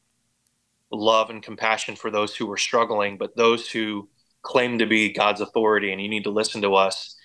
love 0.91 1.29
and 1.29 1.41
compassion 1.41 1.95
for 1.95 2.11
those 2.11 2.35
who 2.35 2.45
were 2.45 2.57
struggling, 2.57 3.17
but 3.17 3.35
those 3.35 3.69
who 3.69 4.09
claim 4.47 4.79
to 4.79 4.85
be 4.85 5.11
God's 5.11 5.41
authority 5.41 5.91
and 5.91 6.01
you 6.01 6.07
need 6.07 6.23
to 6.23 6.29
listen 6.29 6.61
to 6.61 6.75
us. 6.75 7.15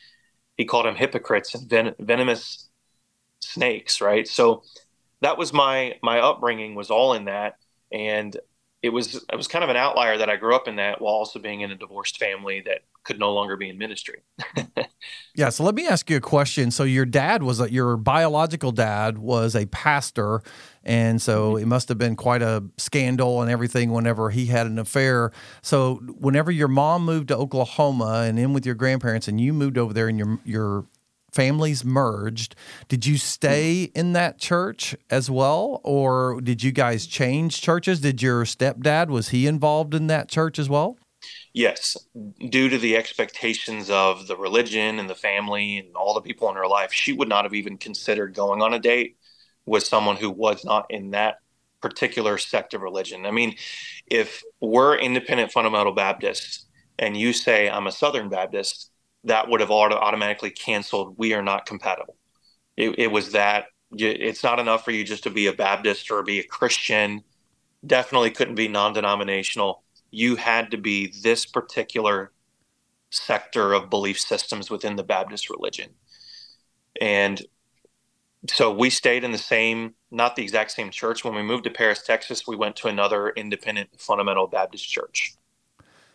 He 0.57 0.64
called 0.64 0.87
them 0.87 0.97
hypocrites 0.97 1.55
and 1.55 1.71
ven- 1.71 1.95
venomous 1.99 2.69
snakes, 3.41 4.00
right? 4.00 4.26
So 4.26 4.62
that 5.21 5.38
was 5.38 5.52
my 5.52 5.95
my 6.02 6.19
upbringing 6.19 6.75
was 6.75 6.91
all 6.91 7.14
in 7.14 7.26
that, 7.26 7.55
and 7.93 8.37
it 8.83 8.91
was 8.91 9.14
it 9.14 9.37
was 9.37 9.49
kind 9.49 9.62
of 9.62 9.71
an 9.71 9.76
outlier 9.76 10.19
that 10.19 10.29
I 10.29 10.37
grew 10.37 10.55
up 10.55 10.69
in 10.69 10.76
that 10.76 11.00
while 11.00 11.14
also 11.14 11.38
being 11.38 11.61
in 11.61 11.71
a 11.71 11.76
divorced 11.76 12.19
family 12.19 12.61
that 12.67 12.81
could 13.05 13.19
no 13.19 13.33
longer 13.33 13.57
be 13.57 13.69
in 13.69 13.79
ministry. 13.79 14.23
yeah, 15.35 15.49
so 15.49 15.64
let 15.64 15.75
me 15.75 15.87
ask 15.87 16.11
you 16.11 16.17
a 16.17 16.21
question. 16.21 16.71
So 16.71 16.83
your 16.83 17.07
dad 17.07 17.43
was 17.43 17.61
a, 17.61 17.73
your 17.73 17.97
biological 17.97 18.73
dad 18.73 19.19
was 19.19 19.55
a 19.55 19.67
pastor, 19.67 20.43
and 20.84 21.20
so 21.20 21.52
mm-hmm. 21.52 21.62
it 21.62 21.66
must 21.66 21.88
have 21.88 21.98
been 21.98 22.16
quite 22.16 22.42
a 22.42 22.64
scandal 22.76 23.42
and 23.42 23.50
everything 23.50 23.92
whenever 23.92 24.30
he 24.30 24.46
had 24.46 24.66
an 24.66 24.78
affair. 24.78 25.32
So 25.62 25.96
whenever 25.96 26.50
your 26.50 26.68
mom 26.68 27.04
moved 27.04 27.28
to 27.28 27.36
Oklahoma 27.36 28.24
and 28.26 28.38
in 28.38 28.52
with 28.52 28.66
your 28.66 28.74
grandparents, 28.74 29.28
and 29.28 29.40
you 29.40 29.52
moved 29.52 29.78
over 29.78 29.92
there, 29.92 30.08
and 30.08 30.18
your 30.18 30.38
your 30.44 30.86
families 31.32 31.84
merged. 31.84 32.54
Did 32.88 33.06
you 33.06 33.16
stay 33.16 33.84
in 33.94 34.12
that 34.12 34.38
church 34.38 34.94
as 35.10 35.30
well, 35.30 35.80
or 35.82 36.40
did 36.42 36.62
you 36.62 36.72
guys 36.72 37.06
change 37.06 37.60
churches? 37.60 38.00
Did 38.00 38.22
your 38.22 38.44
stepdad 38.44 39.08
was 39.08 39.30
he 39.30 39.46
involved 39.46 39.94
in 39.94 40.08
that 40.08 40.28
church 40.28 40.58
as 40.58 40.68
well? 40.68 40.98
Yes, 41.54 41.96
due 42.48 42.68
to 42.68 42.78
the 42.78 42.96
expectations 42.96 43.90
of 43.90 44.26
the 44.26 44.36
religion 44.36 44.98
and 44.98 45.08
the 45.08 45.14
family 45.14 45.78
and 45.78 45.94
all 45.94 46.14
the 46.14 46.20
people 46.20 46.48
in 46.48 46.56
her 46.56 46.66
life, 46.66 46.92
she 46.92 47.12
would 47.12 47.28
not 47.28 47.44
have 47.44 47.54
even 47.54 47.76
considered 47.78 48.34
going 48.34 48.62
on 48.62 48.74
a 48.74 48.78
date 48.78 49.16
with 49.66 49.85
someone 49.85 50.16
who 50.16 50.31
was 50.31 50.64
not 50.64 50.87
in 50.90 51.11
that 51.11 51.37
particular 51.81 52.38
sect 52.38 52.75
of 52.75 52.83
religion. 52.83 53.26
I 53.26 53.31
mean, 53.31 53.57
if 54.07 54.42
we're 54.61 54.97
independent 54.97 55.52
fundamental 55.52 55.92
Baptists 55.92 56.66
and 56.99 57.16
you 57.16 57.33
say 57.33 57.69
I'm 57.69 57.87
a 57.87 57.92
Southern 57.92 58.28
Baptist, 58.28 58.90
that 59.25 59.49
would 59.49 59.61
have 59.61 59.71
auto- 59.71 59.97
automatically 59.97 60.50
canceled. 60.50 61.14
We 61.19 61.35
are 61.35 61.42
not 61.42 61.66
compatible. 61.66 62.16
It, 62.76 62.99
it 62.99 63.12
was 63.12 63.33
that 63.33 63.66
it's 63.95 64.42
not 64.42 64.59
enough 64.59 64.85
for 64.85 64.90
you 64.90 65.04
just 65.04 65.25
to 65.25 65.31
be 65.31 65.47
a 65.47 65.52
Baptist 65.52 66.11
or 66.11 66.23
be 66.23 66.38
a 66.38 66.45
Christian. 66.45 67.23
Definitely 67.87 68.31
couldn't 68.31 68.54
be 68.54 68.69
non 68.69 68.95
denominational 68.95 69.83
you 70.12 70.37
had 70.37 70.71
to 70.71 70.76
be 70.76 71.12
this 71.23 71.47
particular 71.47 72.31
sector 73.11 73.73
of 73.73 73.90
belief 73.90 74.21
systems 74.21 74.71
within 74.71 74.95
the 74.95 75.02
Baptist 75.02 75.50
religion. 75.50 75.90
And 77.00 77.42
so 78.49 78.72
we 78.72 78.90
stayed 78.90 79.25
in 79.25 79.32
the 79.32 79.38
same, 79.38 79.94
not 80.11 80.37
the 80.37 80.42
exact 80.42 80.72
same 80.72 80.90
church. 80.90 81.25
When 81.25 81.34
we 81.34 81.42
moved 81.42 81.64
to 81.64 81.70
Paris, 81.70 82.02
Texas, 82.02 82.46
we 82.46 82.56
went 82.56 82.76
to 82.76 82.88
another 82.88 83.30
independent 83.30 83.90
fundamental 83.99 84.46
Baptist 84.46 84.88
church. 84.88 85.34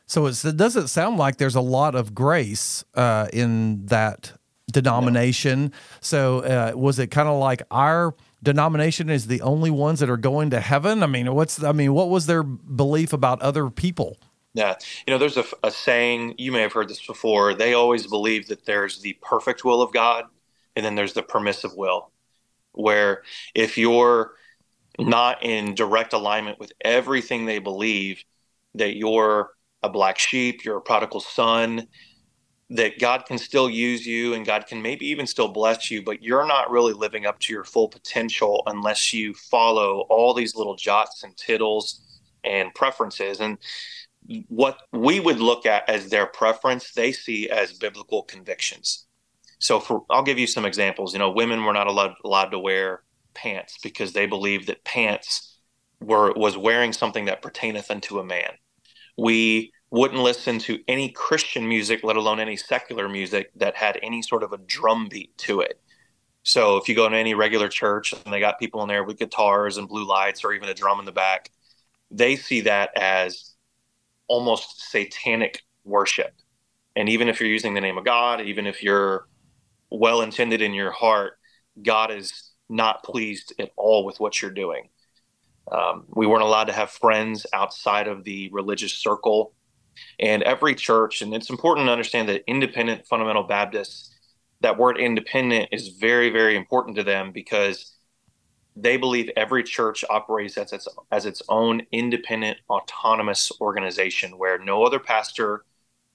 So 0.06 0.26
it 0.26 0.56
doesn't 0.56 0.88
sound 0.88 1.18
like 1.18 1.38
there's 1.38 1.56
a 1.56 1.62
lot 1.62 1.94
of 1.94 2.16
grace 2.16 2.86
uh, 2.96 3.28
in 3.34 3.86
that 3.88 4.34
denomination. 4.72 5.64
No. 5.64 5.72
So 6.00 6.40
uh, 6.40 6.72
was 6.76 7.00
it 7.00 7.08
kind 7.08 7.28
of 7.28 7.40
like 7.40 7.62
our 7.72 8.14
denomination 8.44 9.10
is 9.10 9.28
the 9.28 9.42
only 9.42 9.72
ones 9.72 10.00
that 10.00 10.10
are 10.10 10.18
going 10.18 10.50
to 10.52 10.60
heaven? 10.60 11.04
I 11.04 11.08
mean, 11.08 11.34
what's 11.34 11.62
I 11.62 11.72
mean, 11.72 11.94
what 11.94 12.10
was 12.10 12.26
their 12.26 12.44
belief 12.44 13.12
about 13.14 13.42
other 13.42 13.70
people? 13.70 14.18
Yeah, 14.54 14.76
you 15.06 15.12
know, 15.12 15.18
there's 15.18 15.38
a, 15.38 15.46
a 15.64 15.70
saying 15.70 16.36
you 16.38 16.52
may 16.52 16.62
have 16.62 16.74
heard 16.74 16.90
this 16.90 17.06
before. 17.06 17.54
They 17.54 17.74
always 17.74 18.08
believe 18.08 18.48
that 18.48 18.66
there's 18.66 19.02
the 19.02 19.18
perfect 19.22 19.64
will 19.64 19.82
of 19.82 19.94
God, 19.94 20.26
and 20.76 20.86
then 20.86 20.96
there's 20.96 21.14
the 21.14 21.22
permissive 21.22 21.76
will, 21.76 22.12
where 22.78 23.24
if 23.54 23.78
you're 23.78 24.32
not 25.00 25.44
in 25.44 25.76
direct 25.76 26.14
alignment 26.14 26.60
with 26.60 26.72
everything 26.82 27.46
they 27.46 27.60
believe, 27.60 28.24
that 28.76 28.96
you're 28.96 29.52
a 29.84 29.90
black 29.90 30.18
sheep, 30.18 30.64
you're 30.64 30.78
a 30.78 30.82
prodigal 30.82 31.20
son, 31.20 31.88
that 32.70 33.00
God 33.00 33.26
can 33.26 33.38
still 33.38 33.70
use 33.70 34.06
you 34.06 34.34
and 34.34 34.46
God 34.46 34.68
can 34.68 34.82
maybe 34.82 35.08
even 35.08 35.26
still 35.26 35.48
bless 35.48 35.90
you, 35.90 36.04
but 36.04 36.22
you're 36.22 36.46
not 36.46 36.70
really 36.70 36.94
living 36.94 37.26
up 37.26 37.40
to 37.40 37.54
your 37.54 37.64
full 37.64 37.88
potential 37.88 38.64
unless 38.68 39.14
you 39.14 39.34
follow 39.34 40.06
all 40.10 40.34
these 40.34 40.56
little 40.56 40.76
jots 40.76 41.24
and 41.24 41.36
tittles 41.38 42.02
and 42.44 42.74
preferences. 42.74 43.40
And 43.40 43.58
what 44.50 44.80
we 44.92 45.20
would 45.20 45.40
look 45.40 45.66
at 45.66 45.90
as 45.90 46.10
their 46.10 46.26
preference, 46.26 46.92
they 46.92 47.12
see 47.14 47.50
as 47.50 47.74
biblical 47.74 48.24
convictions. 48.24 49.07
So 49.60 49.80
for 49.80 50.04
I'll 50.10 50.24
give 50.24 50.40
you 50.40 50.48
some 50.48 50.66
examples. 50.66 51.14
You 51.14 51.20
know, 51.20 51.32
women 51.32 51.64
were 51.64 51.74
not 51.74 51.88
allowed 51.88 52.16
allowed 52.24 52.50
to 52.50 52.60
wear 52.60 53.04
pants 53.34 53.78
because 53.82 54.14
they 54.14 54.26
believed 54.26 54.68
that 54.68 54.84
pants 54.84 55.58
were 56.00 56.34
was 56.34 56.58
wearing 56.58 56.94
something 56.94 57.26
that 57.26 57.42
pertaineth 57.42 57.90
unto 57.90 58.20
a 58.20 58.24
man. 58.24 58.52
We 59.18 59.72
wouldn't 59.90 60.22
listen 60.22 60.60
to 60.60 60.80
any 60.88 61.10
Christian 61.10 61.68
music, 61.68 62.04
let 62.04 62.18
alone 62.18 62.40
any 62.40 62.58
secular 62.58 63.08
music 63.08 63.52
that 63.56 63.76
had 63.76 64.00
any 64.04 64.22
sort 64.22 64.44
of 64.44 64.54
a 64.54 64.58
drum 64.58 65.08
beat 65.10 65.38
to 65.40 65.62
it. 65.62 65.80
So 66.44 66.78
if 66.78 66.88
you 66.88 66.96
go 66.96 67.08
to 67.10 67.16
any 67.16 67.34
regular 67.34 67.68
church 67.68 68.14
and 68.14 68.34
they 68.34 68.40
got 68.40 68.60
people 68.60 68.82
in 68.82 68.88
there 68.88 69.04
with 69.04 69.18
guitars 69.18 69.78
and 69.78 69.88
blue 69.88 70.06
lights 70.06 70.44
or 70.44 70.54
even 70.54 70.70
a 70.70 70.74
drum 70.74 71.00
in 71.00 71.06
the 71.06 71.12
back, 71.12 71.52
they 72.12 72.36
see 72.36 72.62
that 72.62 72.92
as 72.96 73.54
almost 74.28 74.90
satanic 74.90 75.64
worship. 75.84 76.34
And 76.96 77.10
even 77.10 77.28
if 77.28 77.40
you're 77.40 77.50
using 77.50 77.74
the 77.74 77.82
name 77.82 77.98
of 77.98 78.06
God, 78.06 78.42
even 78.42 78.66
if 78.66 78.84
you're 78.84 79.28
well 79.90 80.22
intended 80.22 80.62
in 80.62 80.74
your 80.74 80.92
heart, 80.92 81.38
God 81.82 82.12
is 82.12 82.52
not 82.70 83.04
pleased 83.04 83.54
at 83.60 83.72
all 83.76 84.06
with 84.06 84.20
what 84.20 84.42
you're 84.42 84.52
doing. 84.52 84.90
Um, 85.72 86.06
we 86.10 86.28
weren't 86.28 86.44
allowed 86.44 86.66
to 86.66 86.74
have 86.74 86.92
friends 86.92 87.46
outside 87.54 88.08
of 88.08 88.24
the 88.24 88.50
religious 88.52 88.94
circle 88.94 89.54
and 90.20 90.44
every 90.44 90.76
church, 90.76 91.22
and 91.22 91.34
it's 91.34 91.50
important 91.50 91.88
to 91.88 91.92
understand 91.92 92.30
that 92.30 92.44
independent 92.48 93.06
fundamental 93.08 93.44
Baptists, 93.44 94.14
that 94.62 94.78
word 94.78 94.98
independent 94.98 95.70
is 95.72 95.90
very, 95.90 96.30
very 96.30 96.56
important 96.56 96.96
to 96.98 97.04
them 97.04 97.32
because 97.32 97.96
they 98.76 98.98
believe 98.98 99.30
every 99.36 99.64
church 99.64 100.06
operates 100.10 100.58
as 100.58 100.72
its, 100.72 100.88
as 101.12 101.26
its 101.26 101.42
own 101.50 101.82
independent, 101.92 102.60
autonomous 102.70 103.52
organization 103.60 104.38
where 104.38 104.60
no 104.60 104.84
other 104.84 105.00
pastor, 105.00 105.66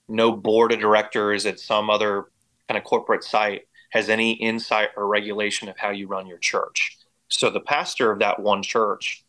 no 0.09 0.33
board 0.33 0.73
of 0.73 0.79
directors 0.79 1.45
at 1.45 1.59
some 1.59 1.91
other 1.91 2.27
kind 2.73 2.79
of 2.79 2.89
corporate 2.89 3.23
site 3.23 3.63
has 3.91 4.09
any 4.09 4.33
insight 4.33 4.89
or 4.97 5.07
regulation 5.07 5.69
of 5.69 5.77
how 5.77 5.91
you 5.91 6.07
run 6.07 6.27
your 6.27 6.39
church. 6.39 6.97
So 7.29 7.51
the 7.51 7.61
pastor 7.61 8.11
of 8.11 8.21
that 8.21 8.41
one 8.41 8.63
church 8.63 9.27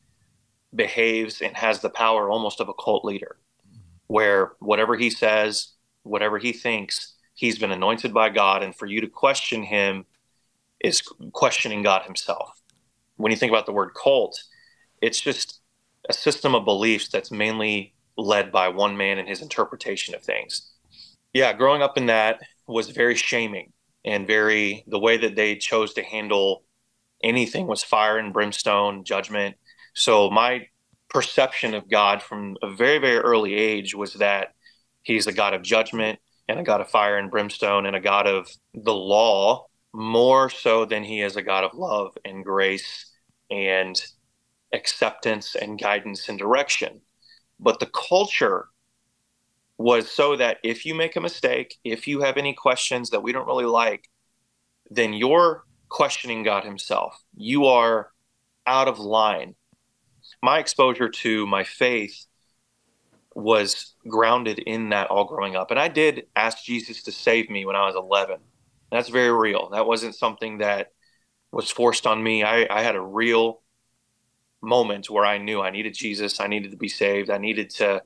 behaves 0.74 1.42
and 1.42 1.58
has 1.58 1.82
the 1.82 1.90
power 1.90 2.30
almost 2.30 2.62
of 2.62 2.70
a 2.70 2.74
cult 2.74 3.04
leader 3.04 3.36
where 4.08 4.54
whatever 4.60 4.96
he 4.96 5.10
says, 5.10 5.74
whatever 6.04 6.38
he 6.38 6.54
thinks, 6.54 7.16
he's 7.34 7.60
been 7.60 7.74
anointed 7.74 8.14
by 8.14 8.30
God. 8.30 8.64
And 8.64 8.74
for 8.74 8.86
you 8.86 9.02
to 9.02 9.08
question 9.08 9.64
him 9.64 10.06
is 10.80 11.02
questioning 11.34 11.84
God 11.84 12.04
himself. 12.04 12.62
When 13.18 13.32
you 13.32 13.38
think 13.38 13.52
about 13.52 13.66
the 13.66 13.74
word 13.74 13.92
cult, 13.94 14.42
it's 15.02 15.20
just 15.20 15.60
a 16.08 16.14
system 16.14 16.56
of 16.56 16.64
beliefs 16.64 17.10
that's 17.10 17.30
mainly 17.30 17.94
led 18.18 18.54
by 18.54 18.70
one 18.70 18.96
man 18.96 19.18
and 19.18 19.28
his 19.28 19.42
interpretation 19.42 20.16
of 20.16 20.22
things. 20.24 20.72
Yeah, 21.34 21.52
growing 21.52 21.82
up 21.82 21.98
in 21.98 22.06
that 22.06 22.40
was 22.68 22.90
very 22.90 23.16
shaming 23.16 23.72
and 24.06 24.28
very, 24.28 24.84
the 24.88 25.00
way 25.00 25.18
that 25.18 25.36
they 25.36 25.56
chose 25.56 25.94
to 25.94 26.04
handle 26.04 26.64
anything 27.24 27.68
was 27.68 27.84
fire 27.84 28.18
and 28.18 28.34
brimstone, 28.34 29.04
judgment. 29.04 29.56
So 29.94 30.30
my 30.30 30.68
perception 31.10 31.74
of 31.74 31.90
God 31.90 32.22
from 32.22 32.58
a 32.62 32.74
very, 32.74 32.98
very 32.98 33.18
early 33.18 33.54
age 33.54 33.96
was 33.96 34.16
that 34.16 34.50
he's 35.04 35.28
a 35.28 35.34
God 35.34 35.54
of 35.54 35.62
judgment 35.62 36.20
and 36.48 36.60
a 36.60 36.64
God 36.64 36.82
of 36.82 36.90
fire 36.90 37.18
and 37.18 37.32
brimstone 37.32 37.86
and 37.86 37.96
a 37.96 38.02
God 38.02 38.28
of 38.28 38.50
the 38.74 38.94
law 38.94 39.66
more 39.94 40.50
so 40.50 40.86
than 40.86 41.04
he 41.04 41.22
is 41.22 41.36
a 41.36 41.44
God 41.44 41.64
of 41.64 41.74
love 41.74 42.18
and 42.26 42.44
grace 42.44 43.12
and 43.52 44.02
acceptance 44.74 45.56
and 45.56 45.80
guidance 45.80 46.28
and 46.28 46.40
direction. 46.40 47.02
But 47.60 47.80
the 47.80 47.86
culture 47.86 48.68
was 49.78 50.10
so 50.10 50.36
that 50.36 50.58
if 50.64 50.86
you 50.86 50.96
make 50.96 51.16
a 51.16 51.22
mistake, 51.22 51.78
if 51.84 52.08
you 52.08 52.22
have 52.22 52.38
any 52.38 52.54
questions 52.54 53.10
that 53.10 53.24
we 53.24 53.32
don't 53.32 53.48
really 53.48 53.66
like, 53.66 54.10
then 54.90 55.14
you're 55.14 55.64
questioning 55.90 56.44
God 56.44 56.64
Himself. 56.64 57.20
You 57.36 57.66
are 57.66 58.12
out 58.66 58.88
of 58.88 59.00
line. 59.00 59.56
My 60.42 60.60
exposure 60.60 61.10
to 61.10 61.46
my 61.48 61.64
faith 61.64 62.26
was 63.36 63.96
grounded 64.08 64.60
in 64.60 64.90
that 64.90 65.08
all 65.08 65.26
growing 65.26 65.56
up. 65.56 65.72
And 65.72 65.80
I 65.80 65.88
did 65.88 66.28
ask 66.36 66.64
Jesus 66.64 67.04
to 67.04 67.12
save 67.12 67.50
me 67.50 67.66
when 67.66 67.76
I 67.76 67.86
was 67.86 67.96
11. 67.96 68.38
That's 68.92 69.10
very 69.10 69.32
real. 69.32 69.70
That 69.72 69.88
wasn't 69.88 70.16
something 70.16 70.60
that 70.60 70.92
was 71.52 71.72
forced 71.72 72.06
on 72.06 72.22
me. 72.22 72.44
I, 72.44 72.68
I 72.70 72.84
had 72.84 72.96
a 72.96 73.02
real 73.02 73.62
moment 74.62 75.10
where 75.10 75.26
I 75.26 75.40
knew 75.40 75.62
I 75.62 75.72
needed 75.72 75.94
Jesus. 75.94 76.40
I 76.40 76.48
needed 76.48 76.72
to 76.72 76.78
be 76.78 76.90
saved. 76.90 77.30
I 77.30 77.38
needed 77.38 77.70
to 77.72 78.04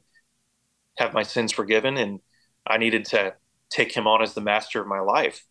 have 0.98 1.13
my 1.13 1.24
sins 1.24 1.51
forgiven 1.51 1.98
and 1.98 2.20
I 2.66 2.77
needed 2.77 3.06
to 3.06 3.34
take 3.70 3.96
him 3.96 4.08
on 4.08 4.22
as 4.22 4.34
the 4.34 4.42
master 4.42 4.82
of 4.82 4.88
my 4.88 5.00
life. 5.00 5.44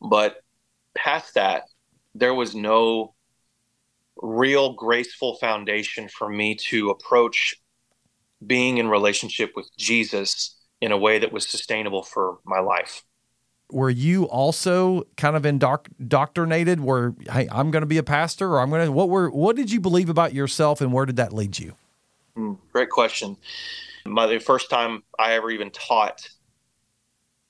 But 0.00 0.36
past 0.94 1.34
that, 1.34 1.64
there 2.14 2.34
was 2.34 2.54
no 2.54 3.14
real 4.20 4.74
graceful 4.74 5.36
foundation 5.36 6.08
for 6.08 6.28
me 6.28 6.54
to 6.54 6.90
approach 6.90 7.56
being 8.46 8.78
in 8.78 8.88
relationship 8.88 9.52
with 9.54 9.68
Jesus 9.76 10.58
in 10.80 10.92
a 10.92 10.98
way 10.98 11.18
that 11.18 11.32
was 11.32 11.48
sustainable 11.48 12.02
for 12.02 12.38
my 12.44 12.58
life. 12.58 13.02
Were 13.70 13.90
you 13.90 14.24
also 14.24 15.04
kind 15.16 15.34
of 15.34 15.46
indoctrinated 15.46 16.80
where 16.80 17.14
hey, 17.30 17.48
I'm 17.50 17.70
going 17.70 17.80
to 17.80 17.86
be 17.86 17.96
a 17.96 18.02
pastor 18.02 18.50
or 18.50 18.60
I'm 18.60 18.68
going 18.68 18.84
to 18.84 18.92
what 18.92 19.08
were 19.08 19.30
what 19.30 19.56
did 19.56 19.72
you 19.72 19.80
believe 19.80 20.10
about 20.10 20.34
yourself 20.34 20.82
and 20.82 20.92
where 20.92 21.06
did 21.06 21.16
that 21.16 21.32
lead 21.32 21.58
you? 21.58 21.74
Mm, 22.36 22.58
great 22.72 22.90
question. 22.90 23.36
My 24.04 24.26
the 24.26 24.38
first 24.38 24.70
time 24.70 25.02
I 25.18 25.34
ever 25.34 25.50
even 25.50 25.70
taught 25.70 26.28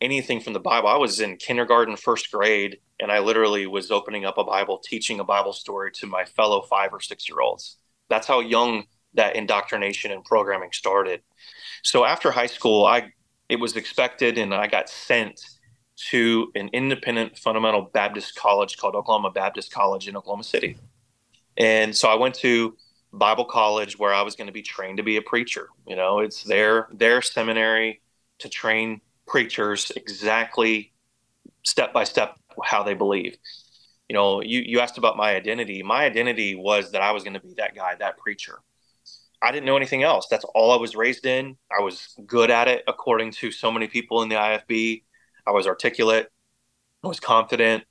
anything 0.01 0.41
from 0.41 0.53
the 0.53 0.61
Bible, 0.61 0.89
I 0.89 0.97
was 0.97 1.21
in 1.21 1.37
kindergarten, 1.37 1.97
first 1.97 2.31
grade, 2.31 2.79
and 3.01 3.11
I 3.11 3.21
literally 3.21 3.67
was 3.67 3.91
opening 3.91 4.25
up 4.25 4.39
a 4.39 4.45
Bible, 4.45 4.79
teaching 4.79 5.21
a 5.21 5.25
Bible 5.25 5.53
story 5.53 5.91
to 5.93 6.07
my 6.07 6.25
fellow 6.25 6.63
five 6.63 6.93
or 6.93 7.01
six 7.01 7.29
year 7.29 7.41
olds. 7.41 7.79
That's 8.09 8.27
how 8.27 8.41
young 8.41 8.85
that 9.15 9.37
indoctrination 9.37 10.11
and 10.11 10.25
programming 10.25 10.73
started. 10.73 11.23
So 11.83 12.05
after 12.05 12.31
high 12.31 12.47
school, 12.47 12.85
I 12.85 13.13
it 13.49 13.57
was 13.57 13.77
expected, 13.77 14.39
and 14.39 14.55
I 14.55 14.67
got 14.67 14.89
sent 14.89 15.41
to 16.11 16.51
an 16.55 16.71
independent 16.73 17.39
fundamental 17.39 17.83
Baptist 17.93 18.35
college 18.35 18.77
called 18.77 18.95
Oklahoma 18.95 19.31
Baptist 19.31 19.73
College 19.73 20.09
in 20.09 20.17
Oklahoma 20.17 20.45
City. 20.45 20.77
And 21.57 21.95
so 21.95 22.09
I 22.09 22.15
went 22.15 22.35
to 22.37 22.77
Bible 23.12 23.45
college 23.45 23.99
where 23.99 24.12
I 24.12 24.23
was 24.23 24.37
going 24.37 24.47
to 24.47 24.52
be 24.52 24.62
trained 24.62 24.97
to 24.97 25.02
be 25.02 25.16
a 25.16 25.23
preacher. 25.23 25.69
You 25.87 25.97
know, 25.97 26.21
it's 26.21 26.42
their 26.45 26.88
their 26.92 27.23
seminary 27.23 28.00
to 28.38 28.49
train 28.49 29.00
preachers 29.26 29.92
exactly 29.95 30.92
step 31.62 31.92
by 31.92 32.04
step 32.04 32.37
how 32.64 32.83
they 32.83 32.95
believe. 32.95 33.37
You 34.09 34.14
know, 34.14 34.42
you 34.42 34.61
you 34.61 34.81
asked 34.81 34.99
about 34.99 35.16
my 35.16 35.35
identity. 35.35 35.83
My 35.83 36.04
identity 36.04 36.54
was 36.54 36.92
that 36.92 37.02
I 37.02 37.12
was 37.12 37.23
going 37.23 37.35
to 37.35 37.40
be 37.40 37.54
that 37.59 37.75
guy, 37.75 37.95
that 37.97 38.19
preacher. 38.19 38.59
I 39.42 39.50
didn't 39.50 39.66
know 39.66 39.76
anything 39.76 40.04
else. 40.04 40.28
That's 40.31 40.45
all 40.54 40.71
I 40.71 40.76
was 40.76 40.95
raised 40.95 41.26
in. 41.26 41.57
I 41.76 41.83
was 41.83 42.14
good 42.26 42.50
at 42.50 42.69
it 42.69 42.85
according 42.87 43.33
to 43.33 43.50
so 43.50 43.73
many 43.73 43.88
people 43.88 44.23
in 44.23 44.28
the 44.28 44.37
IFB. 44.37 45.02
I 45.47 45.50
was 45.50 45.66
articulate, 45.66 46.28
I 47.04 47.09
was 47.09 47.21
confident. 47.21 47.85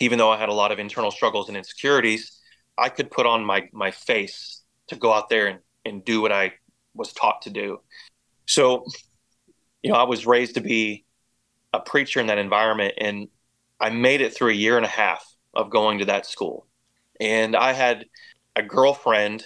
Even 0.00 0.18
though 0.18 0.30
I 0.30 0.38
had 0.38 0.48
a 0.48 0.54
lot 0.54 0.70
of 0.70 0.78
internal 0.78 1.10
struggles 1.10 1.48
and 1.48 1.56
insecurities, 1.56 2.37
I 2.78 2.88
could 2.88 3.10
put 3.10 3.26
on 3.26 3.44
my 3.44 3.68
my 3.72 3.90
face 3.90 4.62
to 4.88 4.96
go 4.96 5.12
out 5.12 5.28
there 5.28 5.46
and, 5.46 5.58
and 5.84 6.04
do 6.04 6.20
what 6.20 6.32
I 6.32 6.54
was 6.94 7.12
taught 7.12 7.42
to 7.42 7.50
do. 7.50 7.80
So, 8.46 8.86
you 9.82 9.92
know, 9.92 9.96
I 9.96 10.04
was 10.04 10.26
raised 10.26 10.54
to 10.54 10.60
be 10.60 11.04
a 11.72 11.80
preacher 11.80 12.20
in 12.20 12.26
that 12.28 12.38
environment 12.38 12.94
and 12.98 13.28
I 13.80 13.90
made 13.90 14.20
it 14.20 14.34
through 14.34 14.50
a 14.50 14.54
year 14.54 14.76
and 14.76 14.86
a 14.86 14.88
half 14.88 15.24
of 15.54 15.70
going 15.70 15.98
to 15.98 16.06
that 16.06 16.26
school. 16.26 16.66
And 17.20 17.54
I 17.54 17.72
had 17.72 18.06
a 18.56 18.62
girlfriend. 18.62 19.44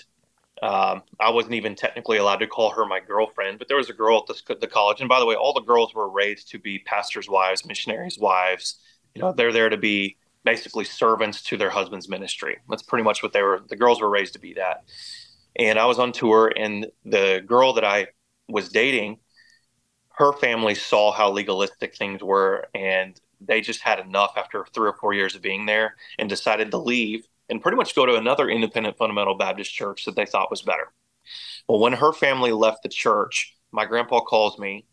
Um, 0.62 1.02
I 1.18 1.30
wasn't 1.30 1.54
even 1.54 1.74
technically 1.74 2.18
allowed 2.18 2.36
to 2.36 2.46
call 2.46 2.70
her 2.70 2.86
my 2.86 3.00
girlfriend, 3.00 3.58
but 3.58 3.68
there 3.68 3.76
was 3.76 3.90
a 3.90 3.94
girl 3.94 4.24
at 4.28 4.34
the, 4.46 4.54
the 4.54 4.66
college. 4.68 5.00
And 5.00 5.08
by 5.08 5.18
the 5.18 5.26
way, 5.26 5.34
all 5.34 5.52
the 5.52 5.60
girls 5.60 5.94
were 5.94 6.08
raised 6.08 6.50
to 6.50 6.58
be 6.58 6.78
pastors' 6.78 7.28
wives, 7.28 7.66
missionaries' 7.66 8.18
wives. 8.18 8.76
You 9.14 9.22
know, 9.22 9.32
they're 9.32 9.52
there 9.52 9.68
to 9.68 9.76
be 9.76 10.16
basically 10.44 10.84
servants 10.84 11.42
to 11.42 11.56
their 11.56 11.70
husband's 11.70 12.08
ministry. 12.08 12.58
That's 12.68 12.82
pretty 12.82 13.04
much 13.04 13.22
what 13.22 13.32
they 13.32 13.42
were. 13.42 13.60
The 13.68 13.76
girls 13.76 14.00
were 14.00 14.10
raised 14.10 14.34
to 14.34 14.40
be 14.40 14.54
that. 14.54 14.84
And 15.56 15.78
I 15.78 15.86
was 15.86 15.98
on 15.98 16.12
tour, 16.12 16.52
and 16.56 16.86
the 17.04 17.42
girl 17.46 17.74
that 17.74 17.84
I 17.84 18.08
was 18.48 18.70
dating, 18.70 19.18
her 20.16 20.32
family 20.32 20.74
saw 20.74 21.12
how 21.12 21.30
legalistic 21.30 21.96
things 21.96 22.22
were, 22.22 22.66
and 22.74 23.20
they 23.40 23.60
just 23.60 23.80
had 23.80 23.98
enough 23.98 24.32
after 24.36 24.64
three 24.72 24.88
or 24.88 24.94
four 24.94 25.12
years 25.12 25.34
of 25.34 25.42
being 25.42 25.66
there 25.66 25.96
and 26.18 26.28
decided 26.28 26.70
to 26.70 26.78
leave 26.78 27.26
and 27.48 27.60
pretty 27.60 27.76
much 27.76 27.94
go 27.94 28.06
to 28.06 28.14
another 28.14 28.48
independent 28.48 28.96
fundamental 28.96 29.34
Baptist 29.34 29.72
church 29.74 30.04
that 30.04 30.16
they 30.16 30.24
thought 30.24 30.50
was 30.50 30.62
better. 30.62 30.92
Well, 31.68 31.80
when 31.80 31.92
her 31.92 32.12
family 32.12 32.52
left 32.52 32.82
the 32.82 32.88
church, 32.88 33.54
my 33.72 33.84
grandpa 33.84 34.20
calls 34.20 34.58
me 34.58 34.86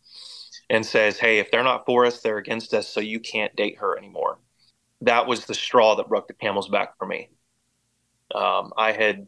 and 0.70 0.86
says, 0.86 1.20
Hey, 1.20 1.40
if 1.40 1.52
they're 1.52 1.64
not 1.64 1.86
for 1.86 2.06
us, 2.06 2.22
they're 2.22 2.38
against 2.38 2.74
us, 2.74 2.88
so 2.88 3.00
you 3.00 3.20
can't 3.20 3.56
date 3.56 3.78
her 3.78 3.98
anymore 3.98 4.40
that 5.02 5.28
was 5.28 5.46
the 5.46 5.54
straw 5.54 5.96
that 5.96 6.10
broke 6.10 6.28
the 6.28 6.34
camel's 6.34 6.70
back 6.70 6.98
for 6.98 7.08
me. 7.08 7.30
Um, 8.34 8.74
I 8.78 8.92
had 8.92 9.28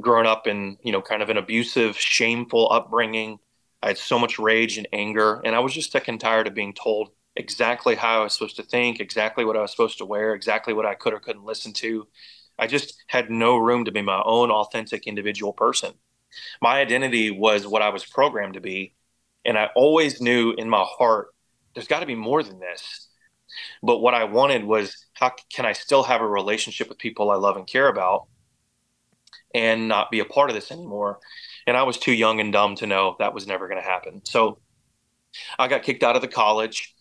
grown 0.00 0.26
up 0.26 0.46
in, 0.46 0.78
you 0.82 0.92
know, 0.92 1.02
kind 1.02 1.22
of 1.22 1.28
an 1.28 1.36
abusive, 1.36 1.98
shameful 1.98 2.70
upbringing. 2.72 3.38
I 3.82 3.88
had 3.88 3.98
so 3.98 4.18
much 4.18 4.38
rage 4.38 4.78
and 4.78 4.88
anger, 4.92 5.40
and 5.44 5.54
I 5.54 5.58
was 5.60 5.74
just 5.74 5.92
sick 5.92 6.08
and 6.08 6.20
tired 6.20 6.46
of 6.46 6.54
being 6.54 6.72
told 6.72 7.10
exactly 7.34 7.94
how 7.94 8.20
I 8.20 8.24
was 8.24 8.34
supposed 8.34 8.56
to 8.56 8.62
think, 8.62 9.00
exactly 9.00 9.44
what 9.44 9.56
I 9.56 9.62
was 9.62 9.70
supposed 9.70 9.98
to 9.98 10.04
wear, 10.04 10.34
exactly 10.34 10.72
what 10.72 10.86
I 10.86 10.94
could 10.94 11.12
or 11.12 11.20
couldn't 11.20 11.44
listen 11.44 11.72
to. 11.74 12.06
I 12.58 12.66
just 12.66 13.02
had 13.08 13.30
no 13.30 13.56
room 13.56 13.86
to 13.86 13.92
be 13.92 14.02
my 14.02 14.22
own 14.24 14.50
authentic 14.50 15.06
individual 15.06 15.52
person. 15.52 15.94
My 16.60 16.80
identity 16.80 17.30
was 17.30 17.66
what 17.66 17.82
I 17.82 17.88
was 17.88 18.04
programmed 18.04 18.54
to 18.54 18.60
be. 18.60 18.94
And 19.44 19.58
I 19.58 19.70
always 19.74 20.20
knew 20.20 20.52
in 20.52 20.68
my 20.68 20.84
heart, 20.86 21.28
there's 21.74 21.88
got 21.88 22.00
to 22.00 22.06
be 22.06 22.14
more 22.14 22.42
than 22.42 22.60
this. 22.60 23.08
But 23.82 23.98
what 23.98 24.14
I 24.14 24.24
wanted 24.24 24.64
was 24.64 25.06
how 25.14 25.32
can 25.54 25.66
I 25.66 25.72
still 25.72 26.02
have 26.02 26.20
a 26.20 26.28
relationship 26.28 26.88
with 26.88 26.98
people 26.98 27.30
I 27.30 27.36
love 27.36 27.56
and 27.56 27.66
care 27.66 27.88
about 27.88 28.26
and 29.54 29.88
not 29.88 30.10
be 30.10 30.20
a 30.20 30.24
part 30.24 30.50
of 30.50 30.54
this 30.54 30.70
anymore? 30.70 31.18
And 31.66 31.76
I 31.76 31.82
was 31.82 31.98
too 31.98 32.12
young 32.12 32.40
and 32.40 32.52
dumb 32.52 32.76
to 32.76 32.86
know 32.86 33.16
that 33.18 33.34
was 33.34 33.46
never 33.46 33.68
going 33.68 33.80
to 33.80 33.88
happen. 33.88 34.22
So 34.24 34.58
I 35.58 35.68
got 35.68 35.82
kicked 35.82 36.02
out 36.02 36.16
of 36.16 36.22
the 36.22 36.28
college 36.28 36.94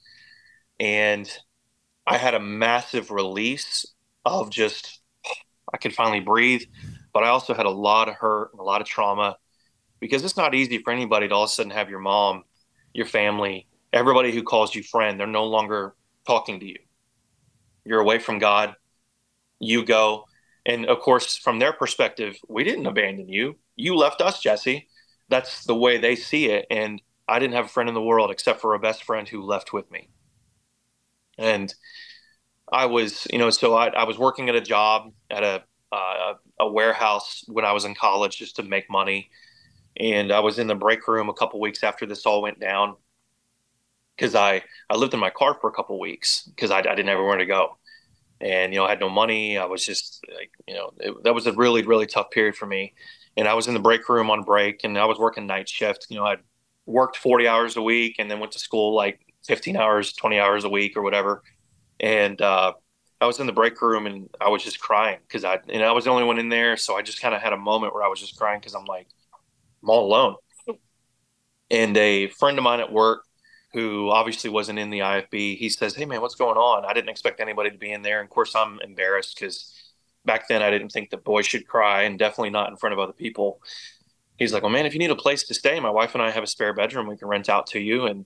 and 0.79 1.29
I 2.05 2.17
had 2.17 2.33
a 2.33 2.39
massive 2.39 3.11
release 3.11 3.85
of 4.25 4.49
just, 4.49 5.01
I 5.73 5.77
could 5.77 5.93
finally 5.93 6.19
breathe. 6.19 6.63
But 7.13 7.23
I 7.23 7.27
also 7.27 7.53
had 7.53 7.65
a 7.65 7.71
lot 7.71 8.07
of 8.07 8.15
hurt 8.15 8.51
and 8.53 8.59
a 8.59 8.63
lot 8.63 8.81
of 8.81 8.87
trauma 8.87 9.37
because 9.99 10.23
it's 10.23 10.37
not 10.37 10.55
easy 10.55 10.79
for 10.79 10.91
anybody 10.91 11.27
to 11.27 11.35
all 11.35 11.43
of 11.43 11.49
a 11.49 11.51
sudden 11.51 11.71
have 11.71 11.89
your 11.89 11.99
mom, 11.99 12.43
your 12.93 13.05
family, 13.05 13.67
everybody 13.93 14.31
who 14.31 14.43
calls 14.43 14.73
you 14.73 14.83
friend, 14.83 15.19
they're 15.19 15.27
no 15.27 15.45
longer 15.45 15.95
talking 16.25 16.59
to 16.59 16.65
you. 16.65 16.77
You're 17.85 17.99
away 17.99 18.19
from 18.19 18.39
God. 18.39 18.75
You 19.59 19.85
go. 19.85 20.25
And 20.65 20.85
of 20.85 20.99
course, 20.99 21.37
from 21.37 21.59
their 21.59 21.73
perspective, 21.73 22.37
we 22.47 22.63
didn't 22.63 22.85
abandon 22.85 23.27
you. 23.27 23.57
You 23.75 23.95
left 23.95 24.21
us, 24.21 24.39
Jesse. 24.41 24.87
That's 25.29 25.65
the 25.65 25.75
way 25.75 25.97
they 25.97 26.15
see 26.15 26.49
it. 26.49 26.67
And 26.69 27.01
I 27.27 27.39
didn't 27.39 27.55
have 27.55 27.65
a 27.65 27.69
friend 27.69 27.89
in 27.89 27.95
the 27.95 28.01
world 28.01 28.31
except 28.31 28.61
for 28.61 28.73
a 28.73 28.79
best 28.79 29.03
friend 29.03 29.27
who 29.27 29.41
left 29.41 29.73
with 29.73 29.89
me. 29.89 30.09
And 31.37 31.73
I 32.71 32.85
was, 32.85 33.27
you 33.31 33.39
know, 33.39 33.49
so 33.49 33.75
I, 33.75 33.87
I 33.87 34.03
was 34.03 34.17
working 34.17 34.49
at 34.49 34.55
a 34.55 34.61
job 34.61 35.11
at 35.29 35.43
a, 35.43 35.63
uh, 35.91 36.33
a 36.59 36.71
warehouse 36.71 37.43
when 37.47 37.65
I 37.65 37.71
was 37.71 37.85
in 37.85 37.95
college 37.95 38.37
just 38.37 38.57
to 38.57 38.63
make 38.63 38.89
money. 38.89 39.29
And 39.97 40.31
I 40.31 40.39
was 40.39 40.59
in 40.59 40.67
the 40.67 40.75
break 40.75 41.07
room 41.07 41.29
a 41.29 41.33
couple 41.33 41.59
weeks 41.59 41.83
after 41.83 42.05
this 42.05 42.25
all 42.25 42.41
went 42.41 42.59
down 42.59 42.95
because 44.21 44.35
I 44.35 44.61
I 44.89 44.95
lived 44.97 45.13
in 45.13 45.19
my 45.19 45.31
car 45.31 45.57
for 45.59 45.69
a 45.69 45.73
couple 45.73 45.99
weeks 45.99 46.43
because 46.43 46.69
I, 46.71 46.79
I 46.79 46.81
didn't 46.81 47.07
have 47.07 47.17
anywhere 47.17 47.37
to 47.37 47.45
go, 47.45 47.77
and 48.39 48.73
you 48.73 48.79
know 48.79 48.85
I 48.85 48.89
had 48.89 48.99
no 48.99 49.09
money. 49.09 49.57
I 49.57 49.65
was 49.65 49.85
just 49.85 50.23
like 50.35 50.51
you 50.67 50.75
know 50.75 50.93
it, 50.99 51.23
that 51.23 51.33
was 51.33 51.47
a 51.47 51.53
really 51.53 51.83
really 51.83 52.05
tough 52.05 52.29
period 52.31 52.55
for 52.55 52.67
me, 52.67 52.93
and 53.37 53.47
I 53.47 53.55
was 53.55 53.67
in 53.67 53.73
the 53.73 53.79
break 53.79 54.07
room 54.09 54.29
on 54.29 54.43
break, 54.43 54.81
and 54.83 54.97
I 54.97 55.05
was 55.05 55.17
working 55.17 55.47
night 55.47 55.67
shift. 55.67 56.07
You 56.09 56.17
know 56.17 56.25
I 56.25 56.37
worked 56.85 57.17
forty 57.17 57.47
hours 57.47 57.77
a 57.77 57.81
week, 57.81 58.17
and 58.19 58.29
then 58.29 58.39
went 58.39 58.51
to 58.53 58.59
school 58.59 58.95
like 58.95 59.19
fifteen 59.47 59.77
hours, 59.77 60.13
twenty 60.13 60.39
hours 60.39 60.63
a 60.65 60.69
week 60.69 60.95
or 60.95 61.01
whatever, 61.01 61.41
and 61.99 62.41
uh, 62.41 62.73
I 63.21 63.25
was 63.27 63.39
in 63.39 63.47
the 63.47 63.53
break 63.53 63.81
room 63.81 64.07
and 64.07 64.29
I 64.39 64.49
was 64.49 64.63
just 64.63 64.79
crying 64.79 65.19
because 65.27 65.43
I 65.45 65.59
and 65.69 65.83
I 65.83 65.91
was 65.93 66.05
the 66.05 66.11
only 66.11 66.25
one 66.25 66.39
in 66.39 66.49
there, 66.49 66.77
so 66.77 66.95
I 66.95 67.01
just 67.01 67.21
kind 67.21 67.35
of 67.35 67.41
had 67.41 67.53
a 67.53 67.57
moment 67.57 67.93
where 67.93 68.03
I 68.03 68.07
was 68.07 68.19
just 68.19 68.37
crying 68.37 68.59
because 68.59 68.75
I'm 68.75 68.85
like, 68.85 69.07
I'm 69.83 69.89
all 69.89 70.05
alone. 70.05 70.35
And 71.69 71.95
a 71.97 72.27
friend 72.27 72.57
of 72.57 72.63
mine 72.63 72.81
at 72.81 72.91
work, 72.91 73.23
who 73.73 74.09
obviously 74.09 74.49
wasn't 74.49 74.79
in 74.79 74.89
the 74.89 74.99
IFB, 74.99 75.57
he 75.57 75.69
says, 75.69 75.95
"Hey 75.95 76.05
man, 76.05 76.21
what's 76.21 76.35
going 76.35 76.57
on?" 76.57 76.85
I 76.85 76.93
didn't 76.93 77.09
expect 77.09 77.39
anybody 77.39 77.71
to 77.71 77.77
be 77.77 77.91
in 77.91 78.01
there. 78.01 78.19
And 78.19 78.27
of 78.27 78.29
course, 78.29 78.55
I'm 78.55 78.79
embarrassed 78.81 79.37
because 79.39 79.73
back 80.25 80.47
then 80.47 80.61
I 80.61 80.69
didn't 80.69 80.89
think 80.89 81.09
that 81.11 81.23
boys 81.23 81.45
should 81.47 81.67
cry, 81.67 82.03
and 82.03 82.19
definitely 82.19 82.49
not 82.49 82.69
in 82.69 82.77
front 82.77 82.93
of 82.93 82.99
other 82.99 83.13
people. 83.13 83.61
He's 84.37 84.53
like, 84.53 84.63
"Well, 84.63 84.71
man, 84.71 84.85
if 84.85 84.93
you 84.93 84.99
need 84.99 85.11
a 85.11 85.15
place 85.15 85.43
to 85.43 85.53
stay, 85.53 85.79
my 85.79 85.89
wife 85.89 86.13
and 86.15 86.23
I 86.23 86.31
have 86.31 86.43
a 86.43 86.47
spare 86.47 86.73
bedroom 86.73 87.07
we 87.07 87.17
can 87.17 87.27
rent 87.27 87.49
out 87.49 87.67
to 87.67 87.79
you." 87.79 88.05
And 88.05 88.25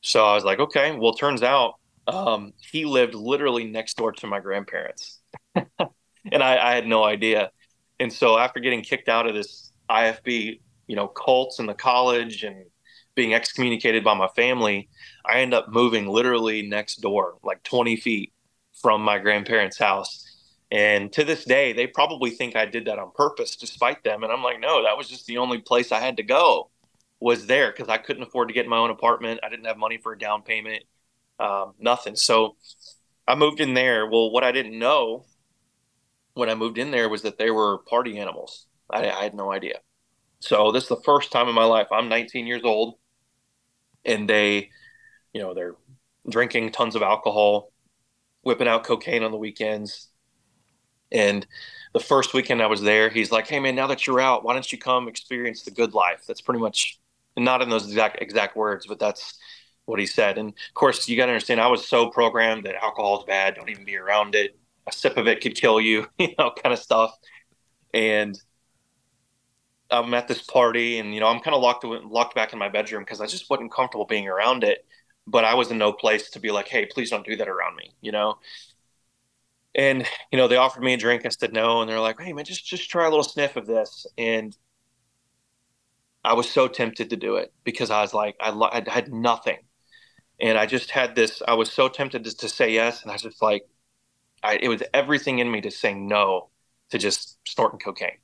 so 0.00 0.24
I 0.26 0.34
was 0.34 0.44
like, 0.44 0.58
"Okay." 0.58 0.96
Well, 0.96 1.14
turns 1.14 1.42
out 1.42 1.74
um, 2.06 2.52
he 2.70 2.84
lived 2.84 3.14
literally 3.14 3.64
next 3.64 3.96
door 3.96 4.12
to 4.12 4.26
my 4.26 4.40
grandparents, 4.40 5.20
and 5.54 6.42
I, 6.42 6.70
I, 6.70 6.74
had 6.74 6.86
no 6.86 7.04
idea. 7.04 7.52
And 8.00 8.12
so 8.12 8.38
after 8.38 8.58
getting 8.60 8.82
kicked 8.82 9.08
out 9.08 9.28
of 9.28 9.34
this 9.34 9.72
IFB, 9.88 10.60
you 10.88 10.96
know, 10.96 11.06
cults 11.06 11.60
in 11.60 11.66
the 11.66 11.74
college 11.74 12.42
and 12.42 12.64
being 13.14 13.34
excommunicated 13.34 14.04
by 14.04 14.14
my 14.14 14.28
family, 14.28 14.88
I 15.24 15.40
end 15.40 15.54
up 15.54 15.68
moving 15.68 16.08
literally 16.08 16.62
next 16.62 16.96
door, 16.96 17.36
like 17.42 17.62
20 17.62 17.96
feet 17.96 18.32
from 18.80 19.02
my 19.02 19.18
grandparents' 19.18 19.78
house. 19.78 20.26
And 20.70 21.12
to 21.12 21.24
this 21.24 21.44
day, 21.44 21.72
they 21.74 21.86
probably 21.86 22.30
think 22.30 22.56
I 22.56 22.64
did 22.64 22.86
that 22.86 22.98
on 22.98 23.12
purpose, 23.14 23.56
despite 23.56 24.02
them. 24.04 24.22
And 24.22 24.32
I'm 24.32 24.42
like, 24.42 24.60
no, 24.60 24.82
that 24.82 24.96
was 24.96 25.08
just 25.08 25.26
the 25.26 25.38
only 25.38 25.58
place 25.58 25.92
I 25.92 26.00
had 26.00 26.16
to 26.16 26.22
go 26.22 26.70
was 27.20 27.46
there 27.46 27.70
because 27.70 27.88
I 27.88 27.98
couldn't 27.98 28.22
afford 28.22 28.48
to 28.48 28.54
get 28.54 28.66
my 28.66 28.78
own 28.78 28.90
apartment. 28.90 29.40
I 29.42 29.50
didn't 29.50 29.66
have 29.66 29.76
money 29.76 29.98
for 29.98 30.12
a 30.12 30.18
down 30.18 30.42
payment 30.42 30.84
um, 31.42 31.74
nothing. 31.78 32.16
So 32.16 32.56
I 33.26 33.34
moved 33.34 33.60
in 33.60 33.74
there. 33.74 34.08
Well, 34.08 34.30
what 34.30 34.44
I 34.44 34.52
didn't 34.52 34.78
know 34.78 35.24
when 36.34 36.48
I 36.48 36.54
moved 36.54 36.78
in 36.78 36.90
there 36.90 37.08
was 37.08 37.22
that 37.22 37.38
they 37.38 37.50
were 37.50 37.78
party 37.78 38.18
animals. 38.18 38.66
I, 38.90 39.10
I 39.10 39.24
had 39.24 39.34
no 39.34 39.52
idea. 39.52 39.80
So 40.40 40.72
this 40.72 40.84
is 40.84 40.88
the 40.88 41.02
first 41.04 41.30
time 41.32 41.48
in 41.48 41.54
my 41.54 41.64
life. 41.64 41.88
I'm 41.92 42.08
19 42.08 42.46
years 42.46 42.62
old, 42.64 42.94
and 44.04 44.28
they, 44.28 44.70
you 45.32 45.40
know, 45.42 45.54
they're 45.54 45.76
drinking 46.28 46.72
tons 46.72 46.96
of 46.96 47.02
alcohol, 47.02 47.72
whipping 48.42 48.68
out 48.68 48.84
cocaine 48.84 49.22
on 49.24 49.32
the 49.32 49.38
weekends. 49.38 50.08
And 51.10 51.46
the 51.92 52.00
first 52.00 52.32
weekend 52.34 52.62
I 52.62 52.66
was 52.66 52.80
there, 52.80 53.10
he's 53.10 53.30
like, 53.30 53.48
"Hey 53.48 53.60
man, 53.60 53.74
now 53.74 53.86
that 53.88 54.06
you're 54.06 54.20
out, 54.20 54.44
why 54.44 54.54
don't 54.54 54.70
you 54.72 54.78
come 54.78 55.08
experience 55.08 55.62
the 55.62 55.70
good 55.70 55.94
life?" 55.94 56.24
That's 56.26 56.40
pretty 56.40 56.60
much 56.60 56.98
not 57.36 57.62
in 57.62 57.68
those 57.68 57.86
exact 57.86 58.22
exact 58.22 58.56
words, 58.56 58.86
but 58.86 58.98
that's 58.98 59.38
what 59.84 60.00
he 60.00 60.06
said. 60.06 60.38
And 60.38 60.50
of 60.50 60.74
course, 60.74 61.08
you 61.08 61.16
got 61.16 61.26
to 61.26 61.32
understand, 61.32 61.60
I 61.60 61.66
was 61.66 61.86
so 61.86 62.08
programmed 62.10 62.64
that 62.64 62.76
alcohol 62.76 63.20
is 63.20 63.24
bad. 63.26 63.54
Don't 63.54 63.68
even 63.68 63.84
be 63.84 63.96
around 63.96 64.34
it. 64.34 64.58
A 64.86 64.92
sip 64.92 65.16
of 65.16 65.26
it 65.28 65.40
could 65.40 65.54
kill 65.54 65.80
you, 65.80 66.06
you 66.18 66.34
know, 66.38 66.52
kind 66.62 66.72
of 66.72 66.78
stuff. 66.78 67.14
And 67.94 68.38
I'm 69.92 70.14
at 70.14 70.28
this 70.28 70.42
party, 70.42 70.98
and 70.98 71.14
you 71.14 71.20
know, 71.20 71.26
I'm 71.28 71.40
kind 71.40 71.54
of 71.54 71.62
locked 71.62 71.84
locked 71.84 72.34
back 72.34 72.52
in 72.52 72.58
my 72.58 72.68
bedroom 72.68 73.02
because 73.04 73.20
I 73.20 73.26
just 73.26 73.50
wasn't 73.50 73.72
comfortable 73.72 74.06
being 74.06 74.28
around 74.28 74.64
it. 74.64 74.86
But 75.26 75.44
I 75.44 75.54
was 75.54 75.70
in 75.70 75.78
no 75.78 75.92
place 75.92 76.30
to 76.30 76.40
be 76.40 76.50
like, 76.50 76.68
"Hey, 76.68 76.86
please 76.86 77.10
don't 77.10 77.26
do 77.26 77.36
that 77.36 77.48
around 77.48 77.76
me," 77.76 77.92
you 78.00 78.12
know. 78.12 78.38
And 79.74 80.06
you 80.30 80.38
know, 80.38 80.48
they 80.48 80.56
offered 80.56 80.82
me 80.82 80.94
a 80.94 80.96
drink. 80.96 81.24
I 81.26 81.30
said 81.30 81.52
no, 81.52 81.80
and 81.80 81.90
they're 81.90 82.00
like, 82.00 82.20
"Hey, 82.20 82.32
man, 82.32 82.44
just 82.44 82.66
just 82.66 82.90
try 82.90 83.06
a 83.06 83.10
little 83.10 83.24
sniff 83.24 83.56
of 83.56 83.66
this." 83.66 84.06
And 84.18 84.56
I 86.24 86.34
was 86.34 86.50
so 86.50 86.68
tempted 86.68 87.10
to 87.10 87.16
do 87.16 87.36
it 87.36 87.52
because 87.64 87.90
I 87.90 88.00
was 88.02 88.14
like, 88.14 88.36
I, 88.40 88.50
I 88.50 88.84
had 88.90 89.12
nothing 89.12 89.58
and 90.40 90.58
I 90.58 90.66
just 90.66 90.90
had 90.90 91.14
this. 91.14 91.42
I 91.46 91.54
was 91.54 91.70
so 91.72 91.88
tempted 91.88 92.24
to, 92.24 92.36
to 92.38 92.48
say 92.48 92.72
yes, 92.72 93.02
and 93.02 93.10
I 93.10 93.14
was 93.14 93.22
just 93.22 93.42
like, 93.42 93.64
I, 94.42 94.58
it 94.62 94.68
was 94.68 94.82
everything 94.94 95.38
in 95.40 95.50
me 95.50 95.60
to 95.62 95.70
say 95.70 95.94
no 95.94 96.50
to 96.90 96.98
just 96.98 97.38
snorting 97.46 97.80
cocaine. 97.80 98.18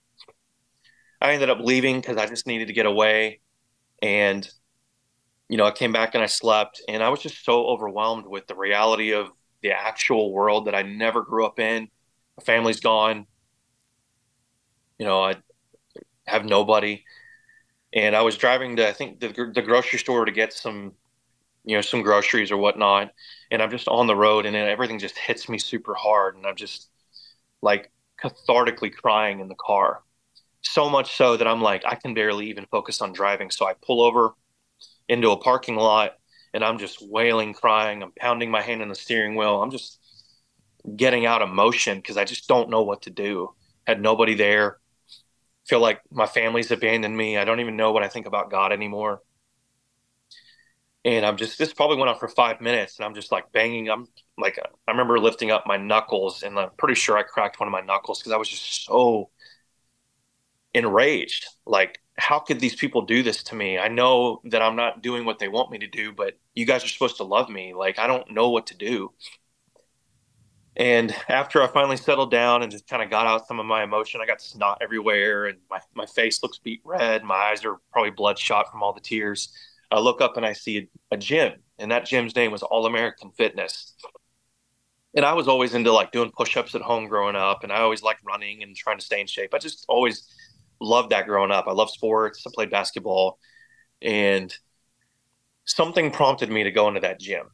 I 1.20 1.32
ended 1.32 1.50
up 1.50 1.58
leaving 1.60 2.00
because 2.00 2.16
I 2.16 2.26
just 2.26 2.46
needed 2.46 2.68
to 2.68 2.74
get 2.74 2.86
away, 2.86 3.40
and 4.02 4.48
you 5.48 5.56
know, 5.56 5.64
I 5.64 5.70
came 5.70 5.92
back 5.92 6.14
and 6.14 6.22
I 6.22 6.26
slept, 6.26 6.82
and 6.88 7.02
I 7.02 7.08
was 7.08 7.20
just 7.20 7.44
so 7.44 7.66
overwhelmed 7.66 8.26
with 8.26 8.46
the 8.46 8.54
reality 8.54 9.12
of 9.12 9.28
the 9.62 9.72
actual 9.72 10.32
world 10.32 10.66
that 10.66 10.74
I 10.74 10.82
never 10.82 11.22
grew 11.22 11.46
up 11.46 11.58
in. 11.58 11.88
My 12.36 12.44
family's 12.44 12.80
gone. 12.80 13.26
You 14.98 15.06
know, 15.06 15.22
I 15.22 15.36
have 16.26 16.44
nobody, 16.44 17.04
and 17.92 18.16
I 18.16 18.22
was 18.22 18.36
driving 18.36 18.76
to 18.76 18.88
I 18.88 18.92
think 18.92 19.20
the, 19.20 19.28
the 19.54 19.62
grocery 19.62 19.98
store 19.98 20.24
to 20.24 20.32
get 20.32 20.52
some 20.52 20.92
you 21.64 21.76
know 21.76 21.82
some 21.82 22.02
groceries 22.02 22.50
or 22.50 22.56
whatnot 22.56 23.12
and 23.50 23.62
i'm 23.62 23.70
just 23.70 23.88
on 23.88 24.06
the 24.06 24.16
road 24.16 24.46
and 24.46 24.54
then 24.54 24.68
everything 24.68 24.98
just 24.98 25.18
hits 25.18 25.48
me 25.48 25.58
super 25.58 25.94
hard 25.94 26.36
and 26.36 26.46
i'm 26.46 26.56
just 26.56 26.88
like 27.62 27.90
cathartically 28.22 28.92
crying 28.94 29.40
in 29.40 29.48
the 29.48 29.54
car 29.56 30.02
so 30.62 30.88
much 30.88 31.16
so 31.16 31.36
that 31.36 31.46
i'm 31.46 31.62
like 31.62 31.84
i 31.86 31.94
can 31.94 32.14
barely 32.14 32.48
even 32.48 32.66
focus 32.70 33.00
on 33.00 33.12
driving. 33.12 33.50
So 33.50 33.66
i 33.66 33.74
pull 33.74 34.02
over 34.02 34.30
into 35.08 35.30
a 35.30 35.36
parking 35.36 35.76
lot 35.76 36.12
and 36.54 36.64
i'm 36.64 36.78
just 36.78 36.98
wailing 37.00 37.52
crying. 37.54 38.02
I'm 38.02 38.12
pounding 38.12 38.50
my 38.50 38.62
hand 38.62 38.82
on 38.82 38.88
the 38.88 38.94
steering 38.94 39.36
wheel. 39.36 39.62
I'm 39.62 39.70
just 39.70 39.98
getting 40.96 41.26
out 41.26 41.42
of 41.42 41.50
motion 41.50 41.98
because 41.98 42.16
i 42.16 42.24
just 42.24 42.48
don't 42.48 42.70
know 42.70 42.82
what 42.82 43.02
to 43.02 43.10
do. 43.10 43.54
Had 43.86 44.00
nobody 44.00 44.34
there. 44.34 44.78
Feel 45.66 45.80
like 45.80 46.00
my 46.10 46.26
family's 46.26 46.70
abandoned 46.70 47.16
me. 47.16 47.36
I 47.36 47.44
don't 47.44 47.60
even 47.60 47.76
know 47.76 47.92
what 47.92 48.02
i 48.02 48.08
think 48.08 48.26
about 48.26 48.50
god 48.50 48.72
anymore. 48.72 49.20
And 51.04 51.24
I'm 51.24 51.36
just 51.36 51.58
this 51.58 51.72
probably 51.72 51.96
went 51.96 52.10
on 52.10 52.18
for 52.18 52.28
five 52.28 52.60
minutes, 52.60 52.98
and 52.98 53.06
I'm 53.06 53.14
just 53.14 53.30
like 53.32 53.50
banging. 53.52 53.88
I'm 53.88 54.06
like 54.36 54.58
I 54.58 54.90
remember 54.90 55.18
lifting 55.18 55.50
up 55.50 55.64
my 55.66 55.76
knuckles, 55.76 56.42
and 56.42 56.58
I'm 56.58 56.70
pretty 56.76 56.94
sure 56.94 57.16
I 57.16 57.22
cracked 57.22 57.60
one 57.60 57.68
of 57.68 57.72
my 57.72 57.80
knuckles 57.80 58.18
because 58.18 58.32
I 58.32 58.36
was 58.36 58.48
just 58.48 58.84
so 58.84 59.30
enraged. 60.74 61.46
Like, 61.66 62.00
how 62.16 62.38
could 62.38 62.60
these 62.60 62.74
people 62.74 63.02
do 63.02 63.22
this 63.22 63.42
to 63.44 63.54
me? 63.54 63.78
I 63.78 63.88
know 63.88 64.40
that 64.44 64.62
I'm 64.62 64.76
not 64.76 65.02
doing 65.02 65.24
what 65.24 65.38
they 65.38 65.48
want 65.48 65.70
me 65.70 65.78
to 65.78 65.86
do, 65.86 66.12
but 66.12 66.38
you 66.54 66.66
guys 66.66 66.84
are 66.84 66.88
supposed 66.88 67.18
to 67.18 67.24
love 67.24 67.48
me. 67.48 67.74
Like, 67.74 67.98
I 67.98 68.06
don't 68.06 68.30
know 68.32 68.50
what 68.50 68.66
to 68.68 68.76
do. 68.76 69.12
And 70.76 71.14
after 71.28 71.62
I 71.62 71.66
finally 71.66 71.96
settled 71.96 72.30
down 72.30 72.62
and 72.62 72.70
just 72.70 72.86
kind 72.86 73.02
of 73.02 73.10
got 73.10 73.26
out 73.26 73.48
some 73.48 73.58
of 73.58 73.66
my 73.66 73.82
emotion, 73.82 74.20
I 74.22 74.26
got 74.26 74.40
snot 74.40 74.78
everywhere, 74.80 75.46
and 75.46 75.58
my 75.68 75.80
my 75.94 76.06
face 76.06 76.40
looks 76.42 76.58
beet 76.58 76.80
red. 76.84 77.24
My 77.24 77.34
eyes 77.34 77.64
are 77.64 77.78
probably 77.92 78.12
bloodshot 78.12 78.70
from 78.70 78.82
all 78.82 78.92
the 78.92 79.00
tears 79.00 79.52
I 79.90 80.00
look 80.00 80.20
up 80.20 80.36
and 80.36 80.44
I 80.44 80.52
see 80.52 80.78
a, 80.78 81.14
a 81.14 81.16
gym, 81.16 81.54
and 81.78 81.90
that 81.90 82.06
gym's 82.06 82.36
name 82.36 82.52
was 82.52 82.62
All 82.62 82.86
American 82.86 83.30
Fitness. 83.32 83.94
And 85.14 85.24
I 85.24 85.32
was 85.32 85.48
always 85.48 85.74
into 85.74 85.92
like 85.92 86.12
doing 86.12 86.30
push 86.30 86.56
ups 86.56 86.74
at 86.74 86.82
home 86.82 87.08
growing 87.08 87.36
up, 87.36 87.64
and 87.64 87.72
I 87.72 87.80
always 87.80 88.02
liked 88.02 88.20
running 88.24 88.62
and 88.62 88.76
trying 88.76 88.98
to 88.98 89.04
stay 89.04 89.20
in 89.20 89.26
shape. 89.26 89.54
I 89.54 89.58
just 89.58 89.86
always 89.88 90.28
loved 90.80 91.10
that 91.10 91.26
growing 91.26 91.50
up. 91.50 91.66
I 91.68 91.72
love 91.72 91.90
sports, 91.90 92.44
I 92.46 92.50
played 92.54 92.70
basketball, 92.70 93.38
and 94.02 94.54
something 95.64 96.10
prompted 96.10 96.50
me 96.50 96.64
to 96.64 96.70
go 96.70 96.88
into 96.88 97.00
that 97.00 97.20
gym. 97.20 97.46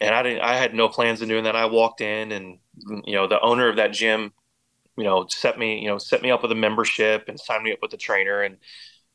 And 0.00 0.14
I 0.14 0.22
didn't 0.22 0.40
I 0.40 0.56
had 0.56 0.74
no 0.74 0.88
plans 0.88 1.20
of 1.20 1.28
doing 1.28 1.44
that. 1.44 1.56
I 1.56 1.66
walked 1.66 2.00
in 2.00 2.32
and 2.32 2.58
you 3.04 3.14
know, 3.14 3.26
the 3.26 3.40
owner 3.40 3.68
of 3.68 3.76
that 3.76 3.92
gym, 3.92 4.32
you 4.96 5.04
know, 5.04 5.26
set 5.28 5.58
me, 5.58 5.80
you 5.80 5.88
know, 5.88 5.98
set 5.98 6.22
me 6.22 6.30
up 6.30 6.42
with 6.42 6.52
a 6.52 6.56
membership 6.56 7.24
and 7.28 7.38
signed 7.38 7.64
me 7.64 7.72
up 7.72 7.80
with 7.82 7.92
a 7.92 7.98
trainer 7.98 8.42
and 8.42 8.56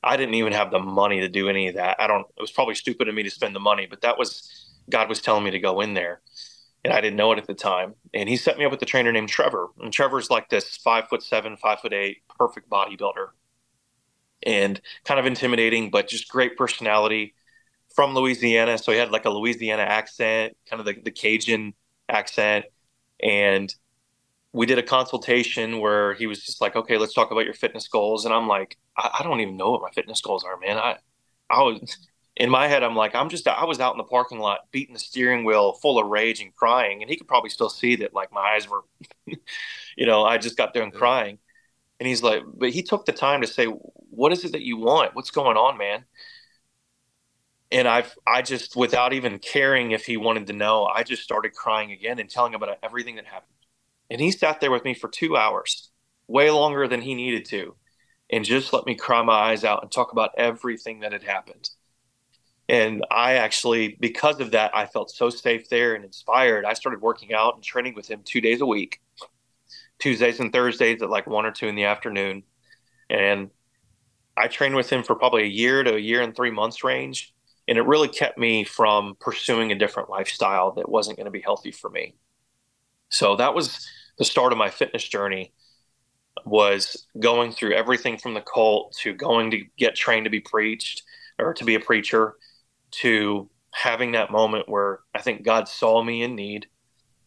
I 0.05 0.17
didn't 0.17 0.35
even 0.35 0.53
have 0.53 0.69
the 0.69 0.79
money 0.79 1.21
to 1.21 1.27
do 1.29 1.49
any 1.49 1.67
of 1.67 1.75
that. 1.75 1.99
I 1.99 2.05
don't. 2.05 2.27
It 2.37 2.41
was 2.41 2.51
probably 2.51 2.75
stupid 2.75 3.09
of 3.09 3.15
me 3.15 3.23
to 3.23 3.31
spend 3.31 3.55
the 3.55 3.59
money, 3.59 3.87
but 3.87 4.01
that 4.01 4.19
was 4.19 4.71
God 4.87 5.09
was 5.09 5.19
telling 5.19 5.43
me 5.43 5.51
to 5.51 5.59
go 5.59 5.81
in 5.81 5.95
there, 5.95 6.21
and 6.85 6.93
I 6.93 7.01
didn't 7.01 7.17
know 7.17 7.31
it 7.31 7.39
at 7.39 7.47
the 7.47 7.55
time. 7.55 7.95
And 8.13 8.29
He 8.29 8.37
set 8.37 8.59
me 8.59 8.63
up 8.63 8.69
with 8.69 8.81
a 8.83 8.85
trainer 8.85 9.11
named 9.11 9.29
Trevor, 9.29 9.69
and 9.81 9.91
Trevor's 9.91 10.29
like 10.29 10.49
this 10.49 10.77
five 10.77 11.09
foot 11.09 11.23
seven, 11.23 11.57
five 11.57 11.79
foot 11.79 11.93
eight, 11.93 12.19
perfect 12.37 12.69
bodybuilder, 12.69 13.29
and 14.43 14.79
kind 15.03 15.19
of 15.19 15.25
intimidating, 15.25 15.89
but 15.89 16.07
just 16.07 16.29
great 16.29 16.55
personality 16.55 17.33
from 17.95 18.13
Louisiana. 18.13 18.77
So 18.77 18.91
he 18.91 18.99
had 18.99 19.09
like 19.09 19.25
a 19.25 19.31
Louisiana 19.31 19.81
accent, 19.81 20.55
kind 20.69 20.79
of 20.79 20.85
the, 20.85 21.01
the 21.01 21.09
Cajun 21.09 21.73
accent, 22.07 22.65
and 23.19 23.73
we 24.53 24.67
did 24.67 24.77
a 24.77 24.83
consultation 24.83 25.79
where 25.79 26.13
he 26.13 26.27
was 26.27 26.45
just 26.45 26.61
like, 26.61 26.75
okay, 26.75 26.99
let's 26.99 27.13
talk 27.13 27.31
about 27.31 27.45
your 27.45 27.55
fitness 27.55 27.87
goals. 27.87 28.25
And 28.25 28.33
I'm 28.33 28.47
like, 28.47 28.77
I, 28.95 29.17
I, 29.19 29.23
don't 29.23 29.41
even 29.41 29.57
know 29.57 29.71
what 29.71 29.81
my 29.81 29.89
fitness 29.89 30.21
goals 30.21 30.45
are, 30.45 30.57
man. 30.57 30.77
I, 30.77 30.97
I 31.49 31.63
was 31.63 32.07
in 32.35 32.49
my 32.49 32.67
head, 32.67 32.83
I'm 32.83 32.95
like, 32.95 33.15
I'm 33.15 33.29
just, 33.29 33.47
I 33.47 33.65
was 33.65 33.79
out 33.79 33.93
in 33.93 33.97
the 33.97 34.03
parking 34.03 34.39
lot 34.39 34.71
beating 34.71 34.93
the 34.93 34.99
steering 34.99 35.45
wheel 35.45 35.73
full 35.73 35.99
of 35.99 36.07
rage 36.07 36.41
and 36.41 36.53
crying. 36.53 37.01
And 37.01 37.09
he 37.09 37.17
could 37.17 37.27
probably 37.27 37.49
still 37.49 37.69
see 37.69 37.97
that 37.97 38.13
like 38.13 38.31
my 38.31 38.41
eyes 38.41 38.67
were, 38.69 38.81
you 39.25 40.05
know, 40.05 40.23
I 40.23 40.37
just 40.37 40.57
got 40.57 40.73
there 40.73 40.83
and 40.83 40.93
crying. 40.93 41.39
And 41.99 42.07
he's 42.07 42.21
like, 42.21 42.43
but 42.53 42.71
he 42.71 42.83
took 42.83 43.05
the 43.05 43.13
time 43.13 43.41
to 43.41 43.47
say, 43.47 43.65
what 43.65 44.33
is 44.33 44.43
it 44.43 44.51
that 44.51 44.63
you 44.63 44.77
want? 44.77 45.15
What's 45.15 45.31
going 45.31 45.57
on, 45.57 45.77
man? 45.77 46.03
And 47.71 47.87
I've, 47.87 48.13
I 48.27 48.41
just, 48.41 48.75
without 48.75 49.13
even 49.13 49.39
caring 49.39 49.91
if 49.91 50.05
he 50.05 50.17
wanted 50.17 50.47
to 50.47 50.53
know, 50.53 50.85
I 50.85 51.03
just 51.03 51.23
started 51.23 51.53
crying 51.53 51.91
again 51.91 52.19
and 52.19 52.29
telling 52.29 52.53
him 52.53 52.61
about 52.61 52.77
everything 52.83 53.15
that 53.15 53.25
happened 53.25 53.55
and 54.09 54.21
he 54.21 54.31
sat 54.31 54.59
there 54.59 54.71
with 54.71 54.83
me 54.83 54.93
for 54.93 55.09
two 55.09 55.35
hours, 55.37 55.89
way 56.27 56.51
longer 56.51 56.87
than 56.87 57.01
he 57.01 57.15
needed 57.15 57.45
to, 57.45 57.75
and 58.29 58.45
just 58.45 58.73
let 58.73 58.85
me 58.85 58.95
cry 58.95 59.21
my 59.21 59.33
eyes 59.33 59.63
out 59.63 59.83
and 59.83 59.91
talk 59.91 60.11
about 60.11 60.31
everything 60.37 60.99
that 61.01 61.11
had 61.13 61.23
happened. 61.23 61.69
And 62.67 63.05
I 63.11 63.35
actually, 63.35 63.97
because 63.99 64.39
of 64.39 64.51
that, 64.51 64.75
I 64.75 64.87
felt 64.87 65.11
so 65.11 65.29
safe 65.29 65.69
there 65.69 65.93
and 65.93 66.03
inspired. 66.03 66.65
I 66.65 66.73
started 66.73 67.01
working 67.01 67.33
out 67.33 67.55
and 67.55 67.63
training 67.63 67.93
with 67.93 68.07
him 68.07 68.21
two 68.23 68.41
days 68.41 68.61
a 68.61 68.65
week, 68.65 69.01
Tuesdays 69.99 70.39
and 70.39 70.51
Thursdays 70.51 71.01
at 71.01 71.09
like 71.09 71.27
one 71.27 71.45
or 71.45 71.51
two 71.51 71.67
in 71.67 71.75
the 71.75 71.85
afternoon. 71.85 72.43
And 73.09 73.51
I 74.35 74.47
trained 74.47 74.75
with 74.75 74.89
him 74.89 75.03
for 75.03 75.15
probably 75.15 75.43
a 75.43 75.47
year 75.47 75.83
to 75.83 75.95
a 75.95 75.99
year 75.99 76.21
and 76.21 76.35
three 76.35 76.51
months 76.51 76.83
range. 76.83 77.33
And 77.67 77.77
it 77.77 77.85
really 77.85 78.07
kept 78.07 78.37
me 78.37 78.63
from 78.63 79.15
pursuing 79.19 79.71
a 79.71 79.77
different 79.77 80.09
lifestyle 80.09 80.71
that 80.73 80.89
wasn't 80.89 81.17
going 81.17 81.25
to 81.25 81.31
be 81.31 81.41
healthy 81.41 81.71
for 81.71 81.89
me. 81.89 82.15
So 83.09 83.35
that 83.35 83.53
was 83.53 83.87
the 84.17 84.25
start 84.25 84.51
of 84.51 84.57
my 84.57 84.69
fitness 84.69 85.07
journey 85.07 85.53
was 86.45 87.07
going 87.19 87.51
through 87.51 87.73
everything 87.73 88.17
from 88.17 88.33
the 88.33 88.41
cult 88.41 88.95
to 89.01 89.13
going 89.13 89.51
to 89.51 89.61
get 89.77 89.95
trained 89.95 90.25
to 90.25 90.29
be 90.29 90.41
preached 90.41 91.03
or 91.39 91.53
to 91.53 91.63
be 91.63 91.75
a 91.75 91.79
preacher 91.79 92.35
to 93.01 93.49
having 93.71 94.13
that 94.13 94.31
moment 94.31 94.69
where 94.69 94.99
I 95.13 95.21
think 95.21 95.43
God 95.43 95.67
saw 95.67 96.01
me 96.01 96.23
in 96.23 96.35
need 96.35 96.67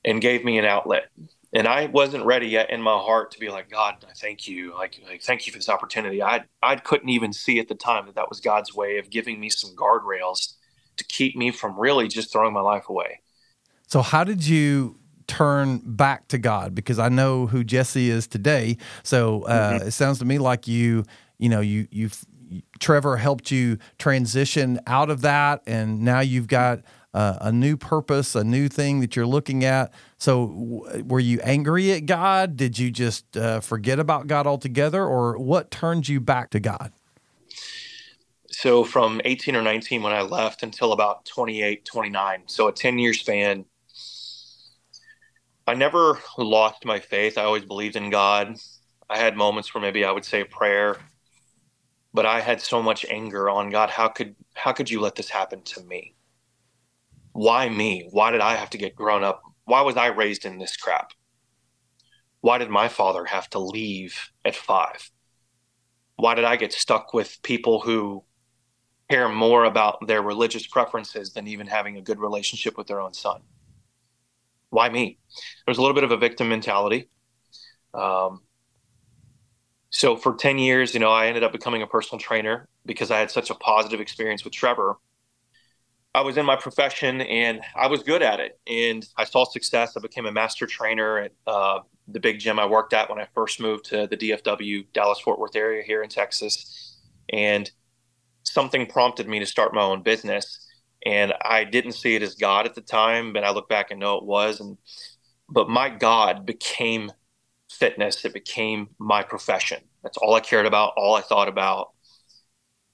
and 0.04 0.20
gave 0.20 0.44
me 0.44 0.58
an 0.58 0.64
outlet. 0.64 1.10
And 1.52 1.66
I 1.66 1.86
wasn't 1.86 2.24
ready 2.24 2.48
yet 2.48 2.70
in 2.70 2.80
my 2.82 2.96
heart 2.96 3.30
to 3.32 3.38
be 3.38 3.48
like, 3.48 3.70
God, 3.70 4.04
I 4.08 4.12
thank 4.14 4.46
you. 4.46 4.74
Like, 4.74 4.98
like 5.06 5.22
thank 5.22 5.46
you 5.46 5.52
for 5.52 5.58
this 5.58 5.68
opportunity. 5.68 6.22
I, 6.22 6.44
I 6.62 6.76
couldn't 6.76 7.08
even 7.08 7.32
see 7.32 7.58
at 7.58 7.68
the 7.68 7.74
time 7.74 8.06
that 8.06 8.14
that 8.16 8.28
was 8.28 8.40
God's 8.40 8.74
way 8.74 8.98
of 8.98 9.10
giving 9.10 9.40
me 9.40 9.50
some 9.50 9.74
guardrails 9.74 10.54
to 10.96 11.04
keep 11.04 11.36
me 11.36 11.50
from 11.50 11.78
really 11.78 12.08
just 12.08 12.32
throwing 12.32 12.52
my 12.52 12.60
life 12.60 12.88
away. 12.88 13.20
So, 13.86 14.02
how 14.02 14.24
did 14.24 14.46
you 14.46 14.98
turn 15.26 15.78
back 15.84 16.28
to 16.28 16.38
God? 16.38 16.74
Because 16.74 16.98
I 16.98 17.08
know 17.08 17.46
who 17.46 17.64
Jesse 17.64 18.10
is 18.10 18.26
today. 18.26 18.76
So, 19.02 19.42
uh, 19.44 19.72
mm-hmm. 19.72 19.88
it 19.88 19.90
sounds 19.92 20.18
to 20.18 20.26
me 20.26 20.38
like 20.38 20.68
you, 20.68 21.04
you 21.38 21.48
know, 21.48 21.60
you, 21.60 21.88
you've, 21.90 22.24
Trevor 22.78 23.16
helped 23.16 23.50
you 23.50 23.78
transition 23.98 24.80
out 24.86 25.10
of 25.10 25.20
that, 25.22 25.62
and 25.66 26.02
now 26.02 26.20
you've 26.20 26.48
got 26.48 26.80
uh, 27.14 27.38
a 27.40 27.52
new 27.52 27.76
purpose, 27.76 28.34
a 28.34 28.44
new 28.44 28.68
thing 28.68 29.00
that 29.00 29.16
you're 29.16 29.26
looking 29.26 29.64
at. 29.64 29.92
So, 30.18 30.48
w- 30.48 31.04
were 31.04 31.20
you 31.20 31.40
angry 31.40 31.92
at 31.92 32.06
God? 32.06 32.56
Did 32.56 32.78
you 32.78 32.90
just 32.90 33.36
uh, 33.36 33.60
forget 33.60 33.98
about 33.98 34.26
God 34.26 34.46
altogether, 34.46 35.04
or 35.04 35.38
what 35.38 35.70
turned 35.70 36.08
you 36.08 36.20
back 36.20 36.50
to 36.50 36.60
God? 36.60 36.92
So, 38.50 38.84
from 38.84 39.20
18 39.24 39.56
or 39.56 39.62
19 39.62 40.02
when 40.02 40.12
I 40.12 40.22
left 40.22 40.62
until 40.62 40.92
about 40.92 41.24
28, 41.24 41.84
29, 41.84 42.42
so 42.46 42.68
a 42.68 42.72
10 42.72 42.98
year 42.98 43.14
span, 43.14 43.64
I 45.66 45.74
never 45.74 46.18
lost 46.38 46.84
my 46.84 46.98
faith. 46.98 47.36
I 47.36 47.44
always 47.44 47.64
believed 47.64 47.96
in 47.96 48.10
God. 48.10 48.56
I 49.10 49.18
had 49.18 49.36
moments 49.36 49.74
where 49.74 49.82
maybe 49.82 50.04
I 50.04 50.12
would 50.12 50.24
say 50.24 50.44
prayer 50.44 50.98
but 52.12 52.26
I 52.26 52.40
had 52.40 52.60
so 52.60 52.82
much 52.82 53.04
anger 53.08 53.48
on 53.50 53.70
God. 53.70 53.90
How 53.90 54.08
could 54.08 54.34
how 54.54 54.72
could 54.72 54.90
you 54.90 55.00
let 55.00 55.14
this 55.14 55.30
happen 55.30 55.62
to 55.62 55.82
me? 55.82 56.14
Why 57.32 57.68
me? 57.68 58.08
Why 58.10 58.30
did 58.30 58.40
I 58.40 58.56
have 58.56 58.70
to 58.70 58.78
get 58.78 58.96
grown 58.96 59.22
up? 59.22 59.42
Why 59.64 59.82
was 59.82 59.96
I 59.96 60.06
raised 60.06 60.44
in 60.44 60.58
this 60.58 60.76
crap? 60.76 61.12
Why 62.40 62.58
did 62.58 62.70
my 62.70 62.88
father 62.88 63.24
have 63.24 63.50
to 63.50 63.58
leave 63.58 64.30
at 64.44 64.56
five? 64.56 65.10
Why 66.16 66.34
did 66.34 66.44
I 66.44 66.56
get 66.56 66.72
stuck 66.72 67.12
with 67.14 67.38
people 67.42 67.80
who 67.80 68.24
care 69.10 69.28
more 69.28 69.64
about 69.64 70.06
their 70.06 70.22
religious 70.22 70.66
preferences 70.66 71.32
than 71.32 71.46
even 71.46 71.66
having 71.66 71.96
a 71.96 72.02
good 72.02 72.18
relationship 72.18 72.76
with 72.76 72.86
their 72.86 73.00
own 73.00 73.14
son? 73.14 73.42
Why 74.70 74.88
me? 74.88 75.18
There's 75.64 75.78
a 75.78 75.80
little 75.80 75.94
bit 75.94 76.04
of 76.04 76.10
a 76.10 76.16
victim 76.16 76.48
mentality. 76.48 77.08
Um, 77.94 78.42
so 79.90 80.16
for 80.16 80.34
10 80.34 80.58
years, 80.58 80.92
you 80.92 81.00
know, 81.00 81.10
I 81.10 81.26
ended 81.26 81.44
up 81.44 81.52
becoming 81.52 81.82
a 81.82 81.86
personal 81.86 82.20
trainer 82.20 82.68
because 82.84 83.10
I 83.10 83.18
had 83.18 83.30
such 83.30 83.50
a 83.50 83.54
positive 83.54 84.00
experience 84.00 84.44
with 84.44 84.52
Trevor. 84.52 84.98
I 86.14 86.20
was 86.22 86.36
in 86.36 86.44
my 86.44 86.56
profession 86.56 87.20
and 87.22 87.60
I 87.76 87.86
was 87.86 88.02
good 88.02 88.22
at 88.22 88.40
it. 88.40 88.58
And 88.66 89.06
I 89.16 89.24
saw 89.24 89.44
success. 89.44 89.96
I 89.96 90.00
became 90.00 90.26
a 90.26 90.32
master 90.32 90.66
trainer 90.66 91.18
at 91.18 91.32
uh, 91.46 91.80
the 92.06 92.20
big 92.20 92.38
gym 92.38 92.58
I 92.58 92.66
worked 92.66 92.92
at 92.92 93.08
when 93.08 93.18
I 93.18 93.28
first 93.34 93.60
moved 93.60 93.86
to 93.86 94.06
the 94.06 94.16
DFW, 94.16 94.86
Dallas 94.92 95.20
Fort 95.20 95.38
Worth 95.38 95.56
area 95.56 95.82
here 95.82 96.02
in 96.02 96.08
Texas. 96.08 96.96
And 97.32 97.70
something 98.42 98.86
prompted 98.86 99.28
me 99.28 99.38
to 99.38 99.46
start 99.46 99.74
my 99.74 99.82
own 99.82 100.02
business. 100.02 100.66
And 101.06 101.32
I 101.42 101.64
didn't 101.64 101.92
see 101.92 102.14
it 102.14 102.22
as 102.22 102.34
God 102.34 102.66
at 102.66 102.74
the 102.74 102.80
time, 102.80 103.32
but 103.32 103.44
I 103.44 103.50
look 103.50 103.68
back 103.68 103.90
and 103.90 104.00
know 104.00 104.16
it 104.16 104.24
was. 104.24 104.60
And 104.60 104.76
but 105.48 105.70
my 105.70 105.88
God 105.88 106.44
became 106.44 107.12
fitness. 107.78 108.24
It 108.24 108.34
became 108.34 108.88
my 108.98 109.22
profession. 109.22 109.80
That's 110.02 110.16
all 110.16 110.34
I 110.34 110.40
cared 110.40 110.66
about, 110.66 110.94
all 110.96 111.14
I 111.14 111.20
thought 111.20 111.48
about. 111.48 111.92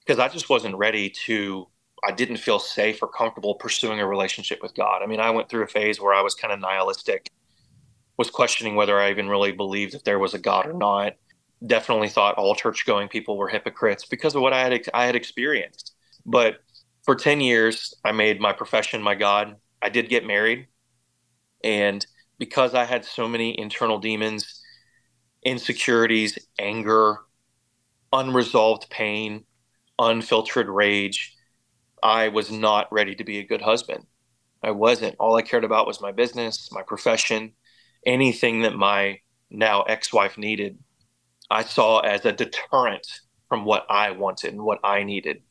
Because 0.00 0.18
I 0.18 0.28
just 0.28 0.50
wasn't 0.50 0.76
ready 0.76 1.10
to, 1.26 1.68
I 2.06 2.12
didn't 2.12 2.36
feel 2.36 2.58
safe 2.58 3.02
or 3.02 3.08
comfortable 3.08 3.54
pursuing 3.54 4.00
a 4.00 4.06
relationship 4.06 4.62
with 4.62 4.74
God. 4.74 5.02
I 5.02 5.06
mean, 5.06 5.20
I 5.20 5.30
went 5.30 5.48
through 5.48 5.64
a 5.64 5.68
phase 5.68 6.00
where 6.00 6.14
I 6.14 6.20
was 6.20 6.34
kind 6.34 6.52
of 6.52 6.60
nihilistic, 6.60 7.30
was 8.18 8.30
questioning 8.30 8.74
whether 8.74 8.98
I 8.98 9.10
even 9.10 9.28
really 9.28 9.52
believed 9.52 9.94
that 9.94 10.04
there 10.04 10.18
was 10.18 10.34
a 10.34 10.38
God 10.38 10.66
or 10.66 10.74
not. 10.74 11.14
Definitely 11.66 12.10
thought 12.10 12.34
all 12.34 12.54
church 12.54 12.84
going 12.84 13.08
people 13.08 13.38
were 13.38 13.48
hypocrites 13.48 14.04
because 14.04 14.34
of 14.34 14.42
what 14.42 14.52
I 14.52 14.60
had 14.60 14.88
I 14.92 15.06
had 15.06 15.16
experienced. 15.16 15.94
But 16.26 16.56
for 17.04 17.14
10 17.14 17.40
years, 17.40 17.94
I 18.04 18.12
made 18.12 18.40
my 18.40 18.52
profession 18.52 19.02
my 19.02 19.14
God. 19.14 19.56
I 19.80 19.88
did 19.88 20.08
get 20.08 20.26
married. 20.26 20.68
And 21.62 22.04
because 22.38 22.74
I 22.74 22.84
had 22.84 23.04
so 23.04 23.28
many 23.28 23.58
internal 23.58 23.98
demons, 23.98 24.60
insecurities, 25.44 26.38
anger, 26.58 27.18
unresolved 28.12 28.88
pain, 28.90 29.44
unfiltered 29.98 30.68
rage. 30.68 31.34
I 32.02 32.28
was 32.28 32.50
not 32.50 32.92
ready 32.92 33.14
to 33.14 33.24
be 33.24 33.38
a 33.38 33.46
good 33.46 33.62
husband. 33.62 34.06
I 34.62 34.70
wasn't. 34.70 35.16
All 35.18 35.36
I 35.36 35.42
cared 35.42 35.64
about 35.64 35.86
was 35.86 36.00
my 36.00 36.12
business, 36.12 36.70
my 36.72 36.82
profession, 36.82 37.52
anything 38.06 38.62
that 38.62 38.74
my 38.74 39.20
now 39.50 39.82
ex 39.82 40.12
wife 40.12 40.38
needed. 40.38 40.78
I 41.50 41.62
saw 41.62 42.00
as 42.00 42.24
a 42.24 42.32
deterrent 42.32 43.06
from 43.48 43.64
what 43.64 43.86
I 43.90 44.12
wanted 44.12 44.52
and 44.52 44.62
what 44.62 44.80
I 44.82 45.02
needed. 45.02 45.42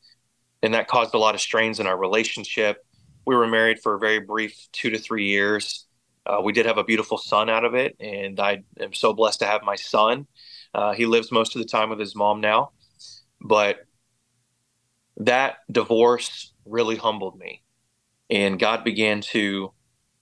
And 0.64 0.74
that 0.74 0.88
caused 0.88 1.14
a 1.14 1.20
lot 1.20 1.36
of 1.36 1.42
strains 1.42 1.80
in 1.80 1.88
our 1.88 1.98
relationship. 1.98 2.78
We 3.26 3.36
were 3.36 3.48
married 3.48 3.80
for 3.80 3.96
a 3.96 4.00
very 4.00 4.20
brief 4.20 4.68
two 4.72 4.90
to 4.90 4.98
three 4.98 5.28
years. 5.28 5.86
Uh, 6.26 6.42
we 6.42 6.54
did 6.54 6.66
have 6.66 6.78
a 6.78 6.84
beautiful 6.84 7.18
son 7.18 7.50
out 7.50 7.66
of 7.66 7.74
it, 7.74 7.96
and 8.00 8.40
I 8.40 8.64
am 8.80 8.94
so 8.94 9.14
blessed 9.14 9.40
to 9.40 9.46
have 9.46 9.64
my 9.64 9.76
son. 9.76 10.28
Uh, 10.74 10.94
he 10.94 11.06
lives 11.06 11.32
most 11.32 11.56
of 11.56 11.62
the 11.62 11.68
time 11.68 11.90
with 11.90 12.00
his 12.00 12.16
mom 12.16 12.40
now, 12.40 12.72
but 13.42 13.80
that 15.18 15.58
divorce 15.72 16.54
really 16.66 16.96
humbled 16.96 17.38
me, 17.38 17.64
and 18.30 18.60
God 18.60 18.84
began 18.84 19.22
to 19.22 19.74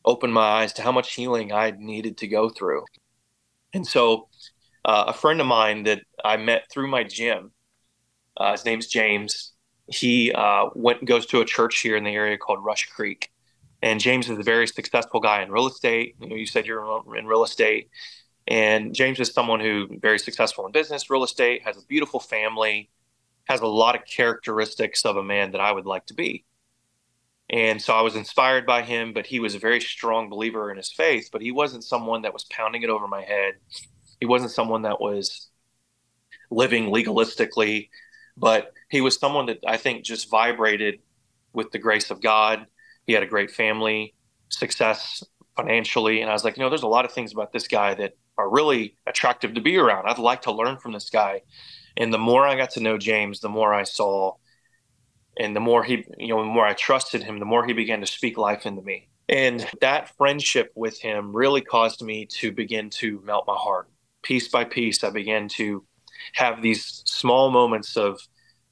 open 0.03 0.31
my 0.31 0.41
eyes 0.41 0.73
to 0.73 0.81
how 0.81 0.91
much 0.91 1.13
healing 1.13 1.51
I 1.51 1.71
needed 1.77 2.17
to 2.17 2.27
go 2.27 2.49
through. 2.49 2.83
And 3.73 3.85
so, 3.85 4.27
uh, 4.83 5.05
a 5.07 5.13
friend 5.13 5.39
of 5.39 5.47
mine 5.47 5.83
that 5.83 6.01
I 6.25 6.37
met 6.37 6.63
through 6.71 6.87
my 6.87 7.03
gym, 7.03 7.51
uh, 8.37 8.53
his 8.53 8.65
name's 8.65 8.87
James. 8.87 9.53
He 9.87 10.31
uh, 10.31 10.69
went 10.73 11.05
goes 11.05 11.25
to 11.27 11.41
a 11.41 11.45
church 11.45 11.79
here 11.81 11.95
in 11.95 12.03
the 12.03 12.11
area 12.11 12.37
called 12.37 12.63
Rush 12.63 12.87
Creek 12.87 13.30
and 13.81 13.99
James 13.99 14.29
is 14.29 14.37
a 14.37 14.43
very 14.43 14.67
successful 14.67 15.19
guy 15.19 15.41
in 15.41 15.51
real 15.51 15.67
estate. 15.67 16.15
You 16.19 16.29
know, 16.29 16.35
you 16.35 16.45
said 16.45 16.65
you're 16.65 17.03
in 17.15 17.25
real 17.25 17.43
estate, 17.43 17.89
and 18.47 18.93
James 18.93 19.19
is 19.19 19.33
someone 19.33 19.59
who 19.59 19.87
very 19.99 20.19
successful 20.19 20.65
in 20.65 20.71
business, 20.71 21.09
real 21.09 21.23
estate, 21.23 21.63
has 21.63 21.77
a 21.77 21.85
beautiful 21.87 22.19
family, 22.19 22.89
has 23.45 23.61
a 23.61 23.67
lot 23.67 23.95
of 23.95 24.05
characteristics 24.05 25.05
of 25.05 25.17
a 25.17 25.23
man 25.23 25.51
that 25.51 25.61
I 25.61 25.71
would 25.71 25.85
like 25.85 26.05
to 26.07 26.13
be. 26.13 26.45
And 27.49 27.81
so 27.81 27.93
I 27.93 28.01
was 28.01 28.15
inspired 28.15 28.65
by 28.65 28.81
him, 28.81 29.13
but 29.13 29.25
he 29.25 29.39
was 29.39 29.55
a 29.55 29.59
very 29.59 29.81
strong 29.81 30.29
believer 30.29 30.71
in 30.71 30.77
his 30.77 30.91
faith, 30.91 31.29
but 31.33 31.41
he 31.41 31.51
wasn't 31.51 31.83
someone 31.83 32.21
that 32.21 32.33
was 32.33 32.45
pounding 32.45 32.83
it 32.83 32.89
over 32.89 33.07
my 33.07 33.23
head. 33.23 33.55
He 34.19 34.25
wasn't 34.25 34.51
someone 34.51 34.83
that 34.83 35.01
was 35.01 35.49
living 36.49 36.85
legalistically, 36.85 37.89
but 38.37 38.71
he 38.89 39.01
was 39.01 39.17
someone 39.17 39.47
that 39.47 39.59
I 39.67 39.77
think 39.77 40.05
just 40.05 40.29
vibrated 40.29 40.99
with 41.51 41.71
the 41.71 41.79
grace 41.79 42.09
of 42.09 42.21
God 42.21 42.67
he 43.05 43.13
had 43.13 43.23
a 43.23 43.27
great 43.27 43.51
family, 43.51 44.13
success 44.49 45.23
financially. 45.55 46.21
And 46.21 46.29
I 46.29 46.33
was 46.33 46.43
like, 46.43 46.57
you 46.57 46.63
know, 46.63 46.69
there's 46.69 46.83
a 46.83 46.87
lot 46.87 47.05
of 47.05 47.11
things 47.11 47.33
about 47.33 47.51
this 47.51 47.67
guy 47.67 47.93
that 47.95 48.13
are 48.37 48.49
really 48.49 48.95
attractive 49.05 49.53
to 49.55 49.61
be 49.61 49.77
around. 49.77 50.07
I'd 50.07 50.17
like 50.17 50.43
to 50.43 50.51
learn 50.51 50.77
from 50.77 50.93
this 50.93 51.09
guy. 51.09 51.41
And 51.97 52.13
the 52.13 52.17
more 52.17 52.47
I 52.47 52.55
got 52.55 52.71
to 52.71 52.79
know 52.79 52.97
James, 52.97 53.39
the 53.39 53.49
more 53.49 53.73
I 53.73 53.83
saw 53.83 54.33
and 55.37 55.55
the 55.55 55.59
more 55.59 55.83
he, 55.83 56.05
you 56.17 56.29
know, 56.29 56.41
the 56.41 56.49
more 56.49 56.65
I 56.65 56.73
trusted 56.73 57.23
him, 57.23 57.39
the 57.39 57.45
more 57.45 57.65
he 57.65 57.73
began 57.73 58.01
to 58.01 58.07
speak 58.07 58.37
life 58.37 58.65
into 58.65 58.81
me. 58.81 59.09
And 59.29 59.65
that 59.79 60.15
friendship 60.17 60.71
with 60.75 60.99
him 60.99 61.35
really 61.35 61.61
caused 61.61 62.01
me 62.01 62.25
to 62.37 62.51
begin 62.51 62.89
to 62.91 63.21
melt 63.23 63.45
my 63.47 63.55
heart. 63.55 63.89
Piece 64.23 64.49
by 64.49 64.65
piece, 64.65 65.03
I 65.03 65.09
began 65.09 65.47
to 65.49 65.85
have 66.33 66.61
these 66.61 67.01
small 67.05 67.49
moments 67.49 67.95
of 67.95 68.19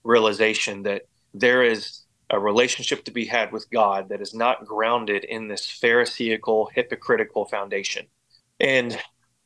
realization 0.03 0.83
that 0.83 1.03
there 1.33 1.63
is 1.63 1.98
a 2.29 2.39
relationship 2.39 3.03
to 3.05 3.11
be 3.11 3.25
had 3.25 3.51
with 3.51 3.69
God 3.71 4.09
that 4.09 4.21
is 4.21 4.33
not 4.33 4.65
grounded 4.65 5.23
in 5.23 5.47
this 5.47 5.69
pharisaical, 5.69 6.69
hypocritical 6.73 7.45
foundation. 7.45 8.05
And 8.59 8.97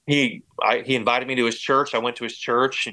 he 0.06 0.44
I, 0.62 0.80
he 0.86 0.96
invited 0.96 1.28
me 1.28 1.36
to 1.36 1.46
his 1.46 1.60
church. 1.60 1.96
I 1.96 2.00
went 2.00 2.18
to 2.18 2.24
his 2.24 2.38
church. 2.38 2.88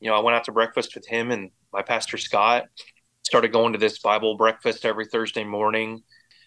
You 0.00 0.10
know, 0.10 0.16
I 0.16 0.20
went 0.20 0.36
out 0.36 0.44
to 0.44 0.52
breakfast 0.52 0.94
with 0.94 1.06
him 1.06 1.30
and 1.30 1.50
my 1.72 1.82
pastor 1.82 2.18
Scott. 2.18 2.64
started 3.22 3.52
going 3.52 3.72
to 3.72 3.78
this 3.78 3.98
Bible 3.98 4.36
breakfast 4.36 4.84
every 4.84 5.06
Thursday 5.06 5.44
morning. 5.44 6.02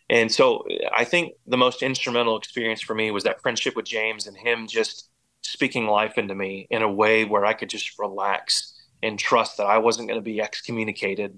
And 0.09 0.31
so 0.31 0.63
I 0.95 1.05
think 1.05 1.33
the 1.47 1.57
most 1.57 1.81
instrumental 1.81 2.37
experience 2.37 2.81
for 2.81 2.93
me 2.93 3.09
was 3.11 3.23
that 3.23 3.41
friendship 3.41 3.75
with 3.75 3.85
James 3.85 4.27
and 4.27 4.37
him 4.37 4.67
just 4.67 5.09
speaking 5.41 5.87
life 5.87 6.17
into 6.17 6.35
me 6.35 6.67
in 6.69 6.81
a 6.81 6.91
way 6.91 7.25
where 7.25 7.45
I 7.45 7.53
could 7.53 7.69
just 7.69 7.97
relax 7.97 8.73
and 9.01 9.17
trust 9.17 9.57
that 9.57 9.65
I 9.65 9.77
wasn't 9.77 10.07
going 10.07 10.19
to 10.19 10.23
be 10.23 10.41
excommunicated 10.41 11.37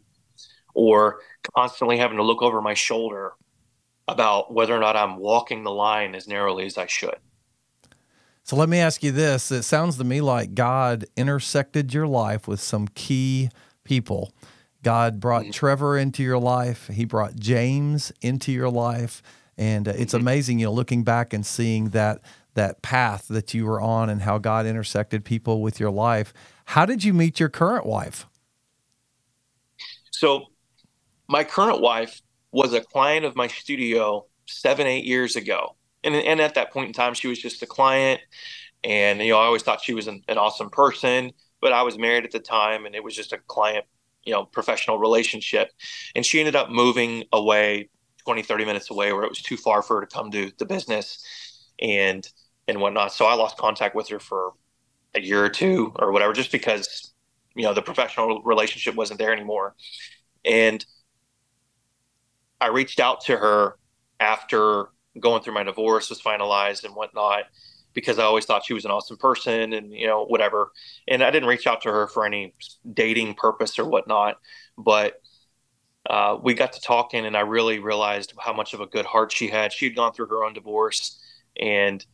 or 0.75 1.21
constantly 1.55 1.97
having 1.97 2.17
to 2.17 2.23
look 2.23 2.41
over 2.41 2.61
my 2.61 2.73
shoulder 2.73 3.33
about 4.07 4.53
whether 4.53 4.75
or 4.75 4.79
not 4.79 4.95
I'm 4.95 5.17
walking 5.17 5.63
the 5.63 5.71
line 5.71 6.13
as 6.13 6.27
narrowly 6.27 6.65
as 6.67 6.77
I 6.77 6.85
should. 6.85 7.15
So 8.43 8.55
let 8.55 8.69
me 8.69 8.77
ask 8.77 9.01
you 9.01 9.11
this. 9.11 9.51
It 9.51 9.63
sounds 9.63 9.97
to 9.97 10.03
me 10.03 10.21
like 10.21 10.53
God 10.53 11.05
intersected 11.17 11.93
your 11.93 12.05
life 12.05 12.47
with 12.47 12.59
some 12.59 12.88
key 12.89 13.49
people. 13.83 14.31
God 14.83 15.19
brought 15.19 15.43
mm-hmm. 15.43 15.51
Trevor 15.51 15.97
into 15.97 16.21
your 16.21 16.38
life, 16.38 16.88
He 16.88 17.05
brought 17.05 17.38
James 17.38 18.13
into 18.21 18.51
your 18.51 18.69
life. 18.69 19.23
And 19.57 19.88
uh, 19.88 19.93
it's 19.97 20.13
mm-hmm. 20.13 20.21
amazing, 20.21 20.59
you 20.59 20.65
know, 20.67 20.73
looking 20.73 21.03
back 21.03 21.33
and 21.33 21.43
seeing 21.43 21.89
that 21.89 22.21
that 22.53 22.81
path 22.81 23.27
that 23.29 23.53
you 23.53 23.65
were 23.65 23.81
on 23.81 24.09
and 24.09 24.21
how 24.21 24.38
God 24.38 24.65
intersected 24.65 25.25
people 25.25 25.61
with 25.61 25.79
your 25.79 25.91
life. 25.91 26.33
How 26.65 26.85
did 26.85 27.03
you 27.03 27.13
meet 27.13 27.39
your 27.39 27.49
current 27.49 27.85
wife? 27.85 28.27
So, 30.11 30.45
my 31.27 31.43
current 31.43 31.81
wife 31.81 32.21
was 32.51 32.73
a 32.73 32.81
client 32.81 33.25
of 33.25 33.35
my 33.35 33.47
studio 33.47 34.25
seven, 34.47 34.88
eight 34.88 35.05
years 35.05 35.35
ago. 35.35 35.75
And, 36.03 36.15
and 36.15 36.39
at 36.39 36.55
that 36.55 36.71
point 36.71 36.88
in 36.88 36.93
time, 36.93 37.13
she 37.13 37.27
was 37.27 37.39
just 37.39 37.61
a 37.63 37.65
client. 37.65 38.21
And, 38.83 39.19
you 39.19 39.31
know, 39.31 39.39
I 39.39 39.45
always 39.45 39.63
thought 39.63 39.81
she 39.83 39.93
was 39.93 40.07
an, 40.07 40.21
an 40.27 40.38
awesome 40.38 40.69
person, 40.69 41.31
but 41.59 41.73
I 41.73 41.81
was 41.81 41.97
married 41.97 42.23
at 42.23 42.31
the 42.31 42.39
time 42.39 42.85
and 42.85 42.95
it 42.95 43.03
was 43.03 43.15
just 43.15 43.33
a 43.33 43.39
client, 43.47 43.85
you 44.23 44.31
know, 44.31 44.45
professional 44.45 44.99
relationship. 44.99 45.71
And 46.15 46.25
she 46.25 46.39
ended 46.39 46.55
up 46.55 46.69
moving 46.69 47.23
away 47.33 47.89
20, 48.23 48.43
30 48.43 48.65
minutes 48.65 48.91
away 48.91 49.11
where 49.13 49.23
it 49.23 49.29
was 49.29 49.41
too 49.41 49.57
far 49.57 49.81
for 49.81 49.95
her 49.99 50.05
to 50.05 50.13
come 50.15 50.31
to 50.31 50.51
the 50.59 50.65
business 50.65 51.71
and, 51.81 52.27
and 52.67 52.79
whatnot. 52.79 53.11
So 53.11 53.25
I 53.25 53.33
lost 53.33 53.57
contact 53.57 53.95
with 53.95 54.09
her 54.09 54.19
for 54.19 54.51
a 55.15 55.21
year 55.21 55.43
or 55.43 55.49
two 55.49 55.91
or 55.97 56.11
whatever, 56.11 56.33
just 56.33 56.51
because, 56.51 57.13
you 57.55 57.63
know, 57.63 57.73
the 57.73 57.81
professional 57.81 58.41
relationship 58.43 58.95
wasn't 58.95 59.19
there 59.19 59.33
anymore. 59.33 59.75
And 60.43 60.85
I 62.59 62.67
reached 62.67 62.99
out 62.99 63.21
to 63.21 63.37
her 63.37 63.77
after 64.19 64.87
going 65.19 65.41
through 65.41 65.53
my 65.53 65.63
divorce 65.63 66.09
was 66.09 66.21
finalized 66.21 66.83
and 66.83 66.95
whatnot 66.95 67.43
because 67.93 68.19
I 68.19 68.23
always 68.23 68.45
thought 68.45 68.65
she 68.65 68.73
was 68.73 68.85
an 68.85 68.91
awesome 68.91 69.17
person 69.17 69.73
and 69.73 69.91
you 69.91 70.07
know 70.07 70.25
whatever. 70.25 70.71
And 71.07 71.23
I 71.23 71.31
didn't 71.31 71.49
reach 71.49 71.67
out 71.67 71.81
to 71.81 71.91
her 71.91 72.07
for 72.07 72.25
any 72.25 72.53
dating 72.93 73.35
purpose 73.35 73.79
or 73.79 73.85
whatnot, 73.85 74.37
but 74.77 75.21
uh, 76.09 76.37
we 76.41 76.53
got 76.53 76.73
to 76.73 76.81
talking 76.81 77.25
and 77.25 77.35
I 77.35 77.41
really 77.41 77.79
realized 77.79 78.33
how 78.39 78.53
much 78.53 78.73
of 78.73 78.81
a 78.81 78.85
good 78.85 79.05
heart 79.05 79.31
she 79.31 79.47
had. 79.47 79.73
She 79.73 79.85
had 79.85 79.95
gone 79.95 80.13
through 80.13 80.27
her 80.27 80.43
own 80.43 80.53
divorce, 80.53 81.19
and 81.59 82.05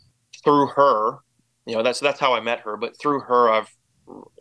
through 0.43 0.67
her, 0.67 1.17
you 1.65 1.75
know 1.75 1.83
that's 1.83 1.99
that's 1.99 2.19
how 2.19 2.33
I 2.33 2.39
met 2.39 2.61
her. 2.61 2.77
But 2.77 2.97
through 2.99 3.21
her, 3.21 3.51
I've 3.51 3.75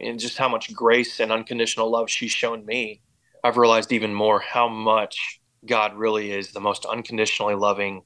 and 0.00 0.18
just 0.18 0.38
how 0.38 0.48
much 0.48 0.72
grace 0.72 1.20
and 1.20 1.32
unconditional 1.32 1.90
love 1.90 2.10
she's 2.10 2.30
shown 2.30 2.64
me. 2.64 3.02
I've 3.42 3.56
realized 3.56 3.92
even 3.92 4.14
more 4.14 4.40
how 4.40 4.68
much 4.68 5.39
God 5.66 5.96
really 5.96 6.32
is 6.32 6.52
the 6.52 6.60
most 6.60 6.84
unconditionally 6.86 7.54
loving 7.54 8.02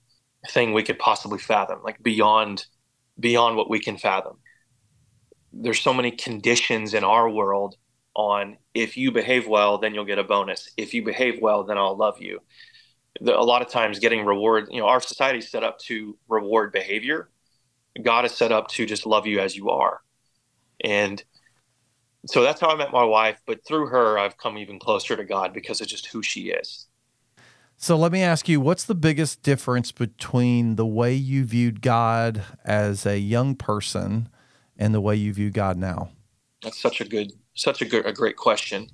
thing 0.51 0.73
we 0.73 0.83
could 0.83 0.99
possibly 0.99 1.39
fathom, 1.39 1.81
like 1.83 2.03
beyond 2.03 2.67
beyond 3.19 3.57
what 3.57 3.71
we 3.71 3.79
can 3.79 3.97
fathom. 3.97 4.39
There's 5.53 5.81
so 5.81 5.95
many 5.95 6.11
conditions 6.11 6.95
in 6.95 7.05
our 7.05 7.31
world 7.31 7.77
on 8.17 8.57
if 8.75 8.97
you 8.97 9.13
behave 9.13 9.47
well, 9.47 9.79
then 9.79 9.95
you'll 9.95 10.05
get 10.05 10.19
a 10.19 10.25
bonus. 10.25 10.71
If 10.77 10.95
you 10.95 11.05
behave 11.05 11.41
well, 11.41 11.65
then 11.65 11.79
I'll 11.79 11.97
love 11.97 12.21
you. 12.21 12.41
A 13.21 13.45
lot 13.45 13.63
of 13.63 13.69
times 13.69 14.01
getting 14.01 14.25
reward, 14.25 14.67
you 14.71 14.81
know, 14.81 14.89
our 14.89 15.01
society 15.01 15.39
is 15.39 15.51
set 15.51 15.63
up 15.63 15.79
to 15.81 16.19
reward 16.29 16.73
behavior. 16.73 17.31
God 18.03 18.25
is 18.25 18.33
set 18.33 18.51
up 18.51 18.69
to 18.69 18.87
just 18.87 19.07
love 19.07 19.27
you 19.27 19.39
as 19.39 19.57
you 19.57 19.71
are. 19.71 20.01
And 20.83 21.23
so 22.27 22.43
that's 22.43 22.61
how 22.61 22.69
I 22.71 22.77
met 22.77 22.91
my 22.91 23.05
wife. 23.05 23.41
But 23.47 23.65
through 23.65 23.87
her, 23.87 24.19
I've 24.19 24.37
come 24.37 24.59
even 24.59 24.81
closer 24.81 25.17
to 25.17 25.25
God 25.25 25.53
because 25.53 25.81
of 25.81 25.87
just 25.87 26.07
who 26.07 26.23
she 26.23 26.51
is. 26.51 26.89
So 27.85 27.99
let 27.99 28.13
me 28.13 28.23
ask 28.23 28.49
you, 28.49 28.63
what's 28.63 28.85
the 28.85 28.95
biggest 28.95 29.43
difference 29.43 29.93
between 29.93 30.77
the 30.77 30.87
way 30.87 31.13
you 31.13 31.45
viewed 31.45 31.83
God 31.83 32.43
as 32.65 33.05
a 33.05 33.19
young 33.19 33.55
person 33.57 34.31
and 34.79 34.95
the 34.95 35.03
way 35.03 35.17
you 35.17 35.35
view 35.35 35.51
God 35.51 35.77
now? 35.77 36.09
That's 36.63 36.81
such 36.81 37.03
a 37.03 37.05
good, 37.05 37.35
such 37.53 37.83
a 37.83 37.85
good, 37.85 38.07
a 38.07 38.13
great 38.15 38.37
question. 38.37 38.89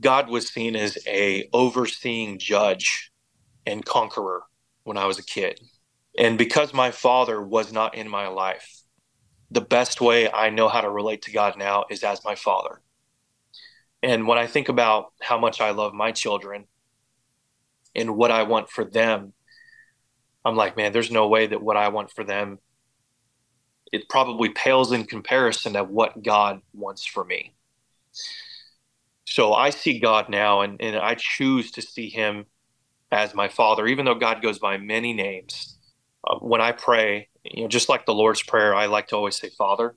God 0.00 0.28
was 0.28 0.48
seen 0.48 0.74
as 0.74 0.98
a 1.06 1.48
overseeing 1.52 2.40
judge 2.40 3.12
and 3.64 3.84
conqueror 3.84 4.42
when 4.82 4.96
I 4.96 5.06
was 5.06 5.20
a 5.20 5.24
kid. 5.24 5.60
And 6.18 6.36
because 6.36 6.74
my 6.74 6.90
father 6.90 7.40
was 7.40 7.72
not 7.72 7.94
in 7.94 8.08
my 8.08 8.26
life, 8.26 8.82
the 9.52 9.60
best 9.60 10.00
way 10.00 10.28
I 10.28 10.50
know 10.50 10.68
how 10.68 10.80
to 10.80 10.90
relate 10.90 11.22
to 11.22 11.30
God 11.30 11.56
now 11.56 11.84
is 11.88 12.02
as 12.02 12.24
my 12.24 12.34
father. 12.34 12.80
And 14.02 14.26
when 14.26 14.38
I 14.38 14.48
think 14.48 14.68
about 14.68 15.12
how 15.22 15.38
much 15.38 15.60
I 15.60 15.70
love 15.70 15.94
my 15.94 16.10
children, 16.10 16.64
and 17.96 18.16
what 18.16 18.30
I 18.30 18.44
want 18.44 18.70
for 18.70 18.84
them, 18.84 19.32
I'm 20.44 20.56
like, 20.56 20.76
man, 20.76 20.92
there's 20.92 21.10
no 21.10 21.26
way 21.26 21.46
that 21.46 21.62
what 21.62 21.76
I 21.76 21.88
want 21.88 22.12
for 22.12 22.22
them 22.22 22.58
it 23.92 24.08
probably 24.08 24.48
pales 24.50 24.92
in 24.92 25.04
comparison 25.04 25.74
to 25.74 25.84
what 25.84 26.22
God 26.22 26.60
wants 26.74 27.06
for 27.06 27.24
me. 27.24 27.54
So 29.24 29.52
I 29.52 29.70
see 29.70 29.98
God 29.98 30.28
now 30.28 30.62
and, 30.62 30.80
and 30.80 30.96
I 30.96 31.14
choose 31.14 31.70
to 31.72 31.82
see 31.82 32.08
him 32.08 32.46
as 33.10 33.34
my 33.34 33.48
father, 33.48 33.86
even 33.86 34.04
though 34.04 34.14
God 34.14 34.42
goes 34.42 34.58
by 34.58 34.76
many 34.78 35.12
names. 35.12 35.78
Uh, 36.26 36.36
when 36.38 36.60
I 36.60 36.72
pray, 36.72 37.28
you 37.44 37.62
know, 37.62 37.68
just 37.68 37.88
like 37.88 38.06
the 38.06 38.14
Lord's 38.14 38.42
Prayer, 38.42 38.74
I 38.74 38.86
like 38.86 39.08
to 39.08 39.16
always 39.16 39.36
say 39.36 39.50
Father, 39.50 39.94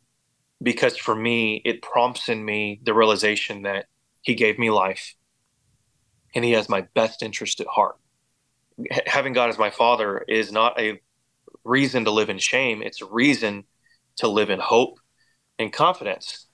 because 0.62 0.97
for 0.97 1.15
me, 1.15 1.62
it 1.65 1.81
prompts 1.81 2.29
in 2.29 2.43
me 2.43 2.79
the 2.83 2.93
realization 2.93 3.63
that 3.63 3.85
He 4.21 4.35
gave 4.35 4.59
me 4.59 4.69
life 4.69 5.15
and 6.34 6.46
he 6.46 6.52
has 6.52 6.70
my 6.70 6.82
best 6.94 7.24
interest 7.24 7.60
at 7.60 7.68
heart. 7.68 7.98
Having 9.06 9.34
God 9.34 9.50
as 9.50 9.58
my 9.58 9.70
father 9.70 10.20
is 10.20 10.52
not 10.52 10.80
a 10.80 11.02
reason 11.63 12.06
to 12.06 12.12
live 12.12 12.30
in 12.30 12.38
shame, 12.38 12.82
it's 12.82 13.02
a 13.02 13.06
reason 13.06 13.65
to 14.18 14.28
live 14.28 14.50
in 14.50 14.60
hope 14.60 15.00
and 15.58 15.72
confidence. 15.72 16.48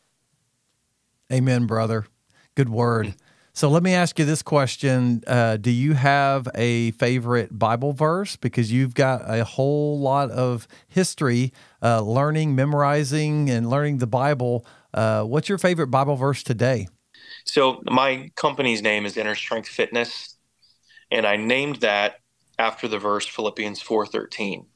Amen, 1.31 1.65
brother. 1.65 2.05
Good 2.55 2.69
word. 2.69 3.15
So 3.53 3.69
let 3.69 3.83
me 3.83 3.93
ask 3.93 4.19
you 4.19 4.25
this 4.25 4.41
question 4.41 5.23
uh, 5.27 5.55
Do 5.57 5.71
you 5.71 5.93
have 5.93 6.47
a 6.55 6.91
favorite 6.91 7.57
Bible 7.57 7.93
verse? 7.93 8.35
Because 8.35 8.71
you've 8.71 8.93
got 8.93 9.21
a 9.25 9.45
whole 9.45 9.97
lot 9.99 10.29
of 10.31 10.67
history, 10.89 11.53
uh, 11.81 12.01
learning, 12.01 12.53
memorizing, 12.55 13.49
and 13.49 13.69
learning 13.69 13.99
the 13.99 14.07
Bible. 14.07 14.65
Uh, 14.93 15.23
what's 15.23 15.47
your 15.47 15.57
favorite 15.57 15.87
Bible 15.87 16.17
verse 16.17 16.43
today? 16.43 16.87
So 17.45 17.81
my 17.85 18.31
company's 18.35 18.81
name 18.81 19.05
is 19.05 19.17
Inner 19.17 19.35
Strength 19.35 19.69
Fitness, 19.69 20.37
and 21.11 21.25
I 21.25 21.37
named 21.37 21.77
that 21.77 22.15
after 22.57 22.87
the 22.87 22.99
verse 22.99 23.25
Philippians 23.25 23.81
4:13. 23.81 24.67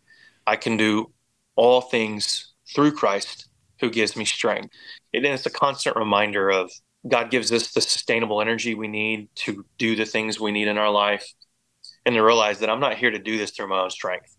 I 0.45 0.55
can 0.55 0.77
do 0.77 1.11
all 1.55 1.81
things 1.81 2.53
through 2.73 2.93
Christ 2.93 3.49
who 3.79 3.89
gives 3.89 4.15
me 4.15 4.25
strength. 4.25 4.73
And 5.13 5.25
it's 5.25 5.45
a 5.45 5.51
constant 5.51 5.95
reminder 5.95 6.49
of 6.49 6.71
God 7.07 7.31
gives 7.31 7.51
us 7.51 7.71
the 7.71 7.81
sustainable 7.81 8.41
energy 8.41 8.75
we 8.75 8.87
need 8.87 9.29
to 9.35 9.65
do 9.77 9.95
the 9.95 10.05
things 10.05 10.39
we 10.39 10.51
need 10.51 10.67
in 10.67 10.77
our 10.77 10.91
life 10.91 11.25
and 12.05 12.15
to 12.15 12.23
realize 12.23 12.59
that 12.59 12.69
I'm 12.69 12.79
not 12.79 12.97
here 12.97 13.11
to 13.11 13.19
do 13.19 13.37
this 13.37 13.51
through 13.51 13.67
my 13.67 13.79
own 13.79 13.89
strength. 13.89 14.35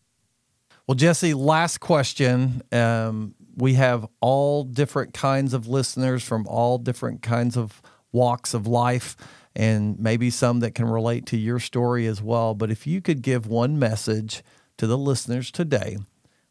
Well, 0.86 0.94
Jesse, 0.94 1.34
last 1.34 1.78
question. 1.78 2.62
Um, 2.72 3.34
we 3.56 3.74
have 3.74 4.06
all 4.20 4.64
different 4.64 5.14
kinds 5.14 5.54
of 5.54 5.68
listeners 5.68 6.22
from 6.22 6.46
all 6.46 6.78
different 6.78 7.22
kinds 7.22 7.56
of 7.56 7.80
walks 8.12 8.54
of 8.54 8.66
life 8.66 9.16
and 9.54 9.98
maybe 9.98 10.30
some 10.30 10.60
that 10.60 10.74
can 10.74 10.86
relate 10.86 11.26
to 11.26 11.36
your 11.36 11.58
story 11.58 12.06
as 12.06 12.22
well. 12.22 12.54
But 12.54 12.70
if 12.70 12.86
you 12.86 13.00
could 13.00 13.22
give 13.22 13.46
one 13.46 13.78
message 13.78 14.42
to 14.78 14.86
the 14.86 14.98
listeners 14.98 15.50
today, 15.50 15.98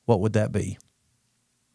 what 0.06 0.20
would 0.20 0.34
that 0.34 0.52
be? 0.52 0.78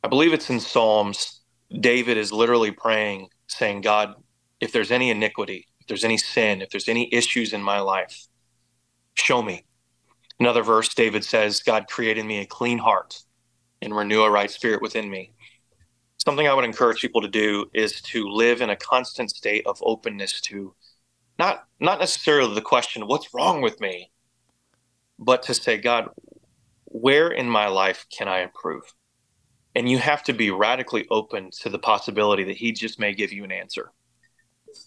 I 0.03 0.09
believe 0.09 0.33
it's 0.33 0.51
in 0.51 0.61
Psalms. 0.61 1.41
David 1.81 2.17
is 2.17 2.31
literally 2.31 2.71
praying, 2.71 3.29
saying, 3.47 3.81
God, 3.81 4.15
if 4.61 4.71
there's 4.71 4.91
any 4.91 5.11
iniquity, 5.11 5.67
if 5.81 5.87
there's 5.87 6.05
any 6.05 6.19
sin, 6.19 6.63
if 6.63 6.71
there's 6.71 6.89
any 6.89 7.13
issues 7.13 7.53
in 7.53 7.63
my 7.63 7.81
life, 7.81 8.27
show 9.15 9.43
me. 9.43 9.65
Another 10.41 10.63
verse, 10.63 10.93
David 10.95 11.25
says, 11.25 11.63
God 11.63 11.87
created 11.89 12.27
me 12.27 12.41
a 12.41 12.47
clean 12.47 12.79
heart 12.79 13.23
and 13.81 13.95
renew 13.95 14.23
a 14.23 14.31
right 14.31 14.51
spirit 14.51 14.83
within 14.83 15.11
me 15.11 15.33
something 16.25 16.47
I 16.47 16.55
would 16.55 16.65
encourage 16.65 17.01
people 17.01 17.21
to 17.23 17.29
do 17.29 17.71
is 17.75 18.01
to 18.03 18.29
live 18.29 18.61
in 18.61 18.71
a 18.71 18.77
constant 18.77 19.31
state 19.31 19.67
of 19.67 19.79
openness 19.83 20.41
to 20.43 20.75
not 21.39 21.65
not 21.81 21.99
necessarily 21.99 22.55
the 22.55 22.61
question 22.61 23.07
what's 23.07 23.35
wrong 23.35 23.61
with 23.61 23.81
me? 23.81 24.11
but 25.19 25.43
to 25.45 25.55
say 25.55 25.79
God 25.79 26.09
where 26.87 27.29
in 27.29 27.49
my 27.49 27.67
life 27.67 28.07
can 28.17 28.29
I 28.29 28.41
improve? 28.41 28.83
And 29.75 29.89
you 29.89 29.99
have 29.99 30.23
to 30.25 30.33
be 30.33 30.53
radically 30.53 31.07
open 31.11 31.51
to 31.63 31.69
the 31.69 31.79
possibility 31.79 32.45
that 32.45 32.57
he 32.57 32.73
just 32.73 33.01
may 33.01 33.13
give 33.13 33.33
you 33.33 33.43
an 33.43 33.51
answer. 33.51 33.91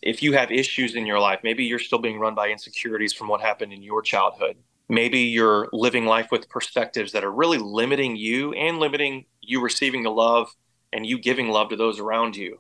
If 0.02 0.24
you 0.24 0.34
have 0.34 0.50
issues 0.50 0.96
in 0.96 1.06
your 1.06 1.20
life, 1.20 1.42
maybe 1.44 1.66
you're 1.66 1.80
still 1.80 2.00
being 2.00 2.20
run 2.20 2.34
by 2.34 2.50
insecurities 2.50 3.12
from 3.12 3.28
what 3.28 3.42
happened 3.42 3.74
in 3.74 3.82
your 3.82 4.02
childhood. 4.02 4.56
Maybe 4.88 5.20
you're 5.20 5.68
living 5.74 6.06
life 6.06 6.28
with 6.32 6.48
perspectives 6.48 7.12
that 7.12 7.26
are 7.26 7.32
really 7.32 7.58
limiting 7.58 8.16
you 8.16 8.54
and 8.54 8.80
limiting 8.80 9.26
you 9.42 9.62
receiving 9.62 10.04
the 10.04 10.12
love 10.12 10.50
and 10.94 11.06
you 11.06 11.20
giving 11.20 11.50
love 11.50 11.70
to 11.70 11.76
those 11.76 12.00
around 12.00 12.36
you. 12.36 12.60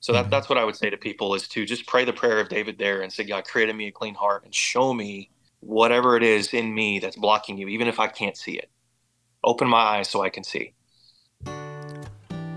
So 0.00 0.12
that, 0.12 0.22
mm-hmm. 0.22 0.30
that's 0.30 0.48
what 0.48 0.58
I 0.58 0.64
would 0.64 0.76
say 0.76 0.90
to 0.90 0.96
people 0.96 1.34
is 1.34 1.48
to 1.48 1.64
just 1.64 1.86
pray 1.86 2.04
the 2.04 2.12
prayer 2.12 2.38
of 2.40 2.48
David 2.48 2.78
there 2.78 3.00
and 3.00 3.12
say, 3.12 3.24
God, 3.24 3.44
create 3.44 3.68
in 3.68 3.76
me 3.76 3.88
a 3.88 3.92
clean 3.92 4.14
heart 4.14 4.44
and 4.44 4.54
show 4.54 4.92
me 4.92 5.30
whatever 5.60 6.16
it 6.16 6.22
is 6.22 6.52
in 6.52 6.74
me 6.74 6.98
that's 6.98 7.16
blocking 7.16 7.56
you, 7.56 7.68
even 7.68 7.88
if 7.88 7.98
I 7.98 8.08
can't 8.08 8.36
see 8.36 8.58
it. 8.58 8.70
Open 9.42 9.68
my 9.68 9.78
eyes 9.78 10.08
so 10.08 10.22
I 10.22 10.28
can 10.28 10.44
see. 10.44 10.74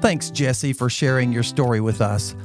Thanks, 0.01 0.29
Jesse, 0.29 0.73
for 0.73 0.89
sharing 0.89 1.31
your 1.31 1.43
story 1.43 1.81
with 1.81 2.01
us. 2.01 2.35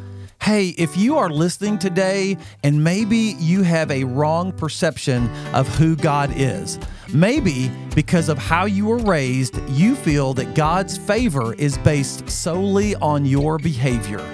Hey, 0.41 0.71
if 0.71 0.97
you 0.97 1.19
are 1.19 1.31
listening 1.31 1.79
today 1.79 2.37
and 2.65 2.83
maybe 2.83 3.37
you 3.39 3.63
have 3.63 3.91
a 3.93 4.03
wrong 4.05 4.51
perception 4.51 5.31
of 5.55 5.69
who 5.77 5.95
God 5.95 6.33
is, 6.35 6.81
maybe 7.15 7.71
because 7.95 8.29
of 8.29 8.39
how 8.39 8.65
you 8.65 8.87
were 8.87 8.99
raised, 8.99 9.59
you 9.71 9.95
feel 9.95 10.35
that 10.35 10.55
God's 10.55 10.97
favor 10.97 11.55
is 11.55 11.79
based 11.79 12.29
solely 12.29 12.95
on 12.97 13.25
your 13.25 13.59
behavior. 13.59 14.25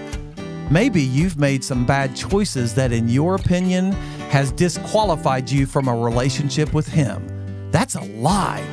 Maybe 0.71 1.01
you've 1.01 1.39
made 1.39 1.65
some 1.65 1.87
bad 1.87 2.15
choices 2.15 2.75
that, 2.75 2.93
in 2.93 3.09
your 3.09 3.37
opinion, 3.37 3.93
has 4.31 4.53
disqualified 4.53 5.51
you 5.51 5.65
from 5.65 5.89
a 5.89 5.97
relationship 5.97 6.75
with 6.75 6.87
Him. 6.87 7.27
That's 7.71 7.95
a 7.95 8.03
lie. 8.03 8.65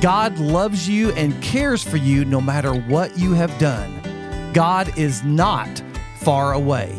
God 0.00 0.38
loves 0.38 0.88
you 0.88 1.12
and 1.12 1.40
cares 1.42 1.82
for 1.82 1.96
you 1.96 2.26
no 2.26 2.40
matter 2.40 2.74
what 2.74 3.18
you 3.18 3.32
have 3.32 3.56
done. 3.58 4.52
God 4.52 4.98
is 4.98 5.24
not 5.24 5.82
far 6.20 6.52
away. 6.52 6.94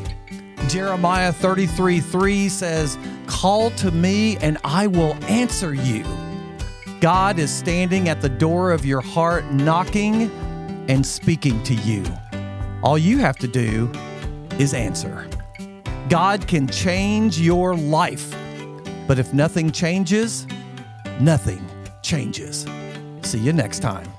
Jeremiah 0.68 1.32
33 1.32 2.00
3 2.00 2.50
says, 2.50 2.98
Call 3.28 3.70
to 3.72 3.92
me 3.92 4.38
and 4.38 4.58
I 4.64 4.88
will 4.88 5.14
answer 5.26 5.74
you. 5.74 6.04
God 7.06 7.38
is 7.38 7.54
standing 7.54 8.10
at 8.10 8.20
the 8.20 8.30
door 8.30 8.72
of 8.72 8.84
your 8.84 9.00
heart, 9.00 9.46
knocking 9.52 10.24
and 10.90 11.06
speaking 11.06 11.62
to 11.62 11.76
you. 11.76 12.04
All 12.82 12.98
you 12.98 13.20
have 13.20 13.38
to 13.38 13.48
do 13.48 13.92
is 14.58 14.74
answer. 14.74 15.30
God 16.10 16.48
can 16.48 16.68
change 16.68 17.40
your 17.40 17.76
life, 17.76 18.36
but 19.06 19.20
if 19.20 19.36
nothing 19.36 19.70
changes, 19.72 20.48
nothing 21.20 21.64
changes. 22.02 22.66
See 23.22 23.38
you 23.38 23.54
next 23.54 23.82
time. 23.82 24.12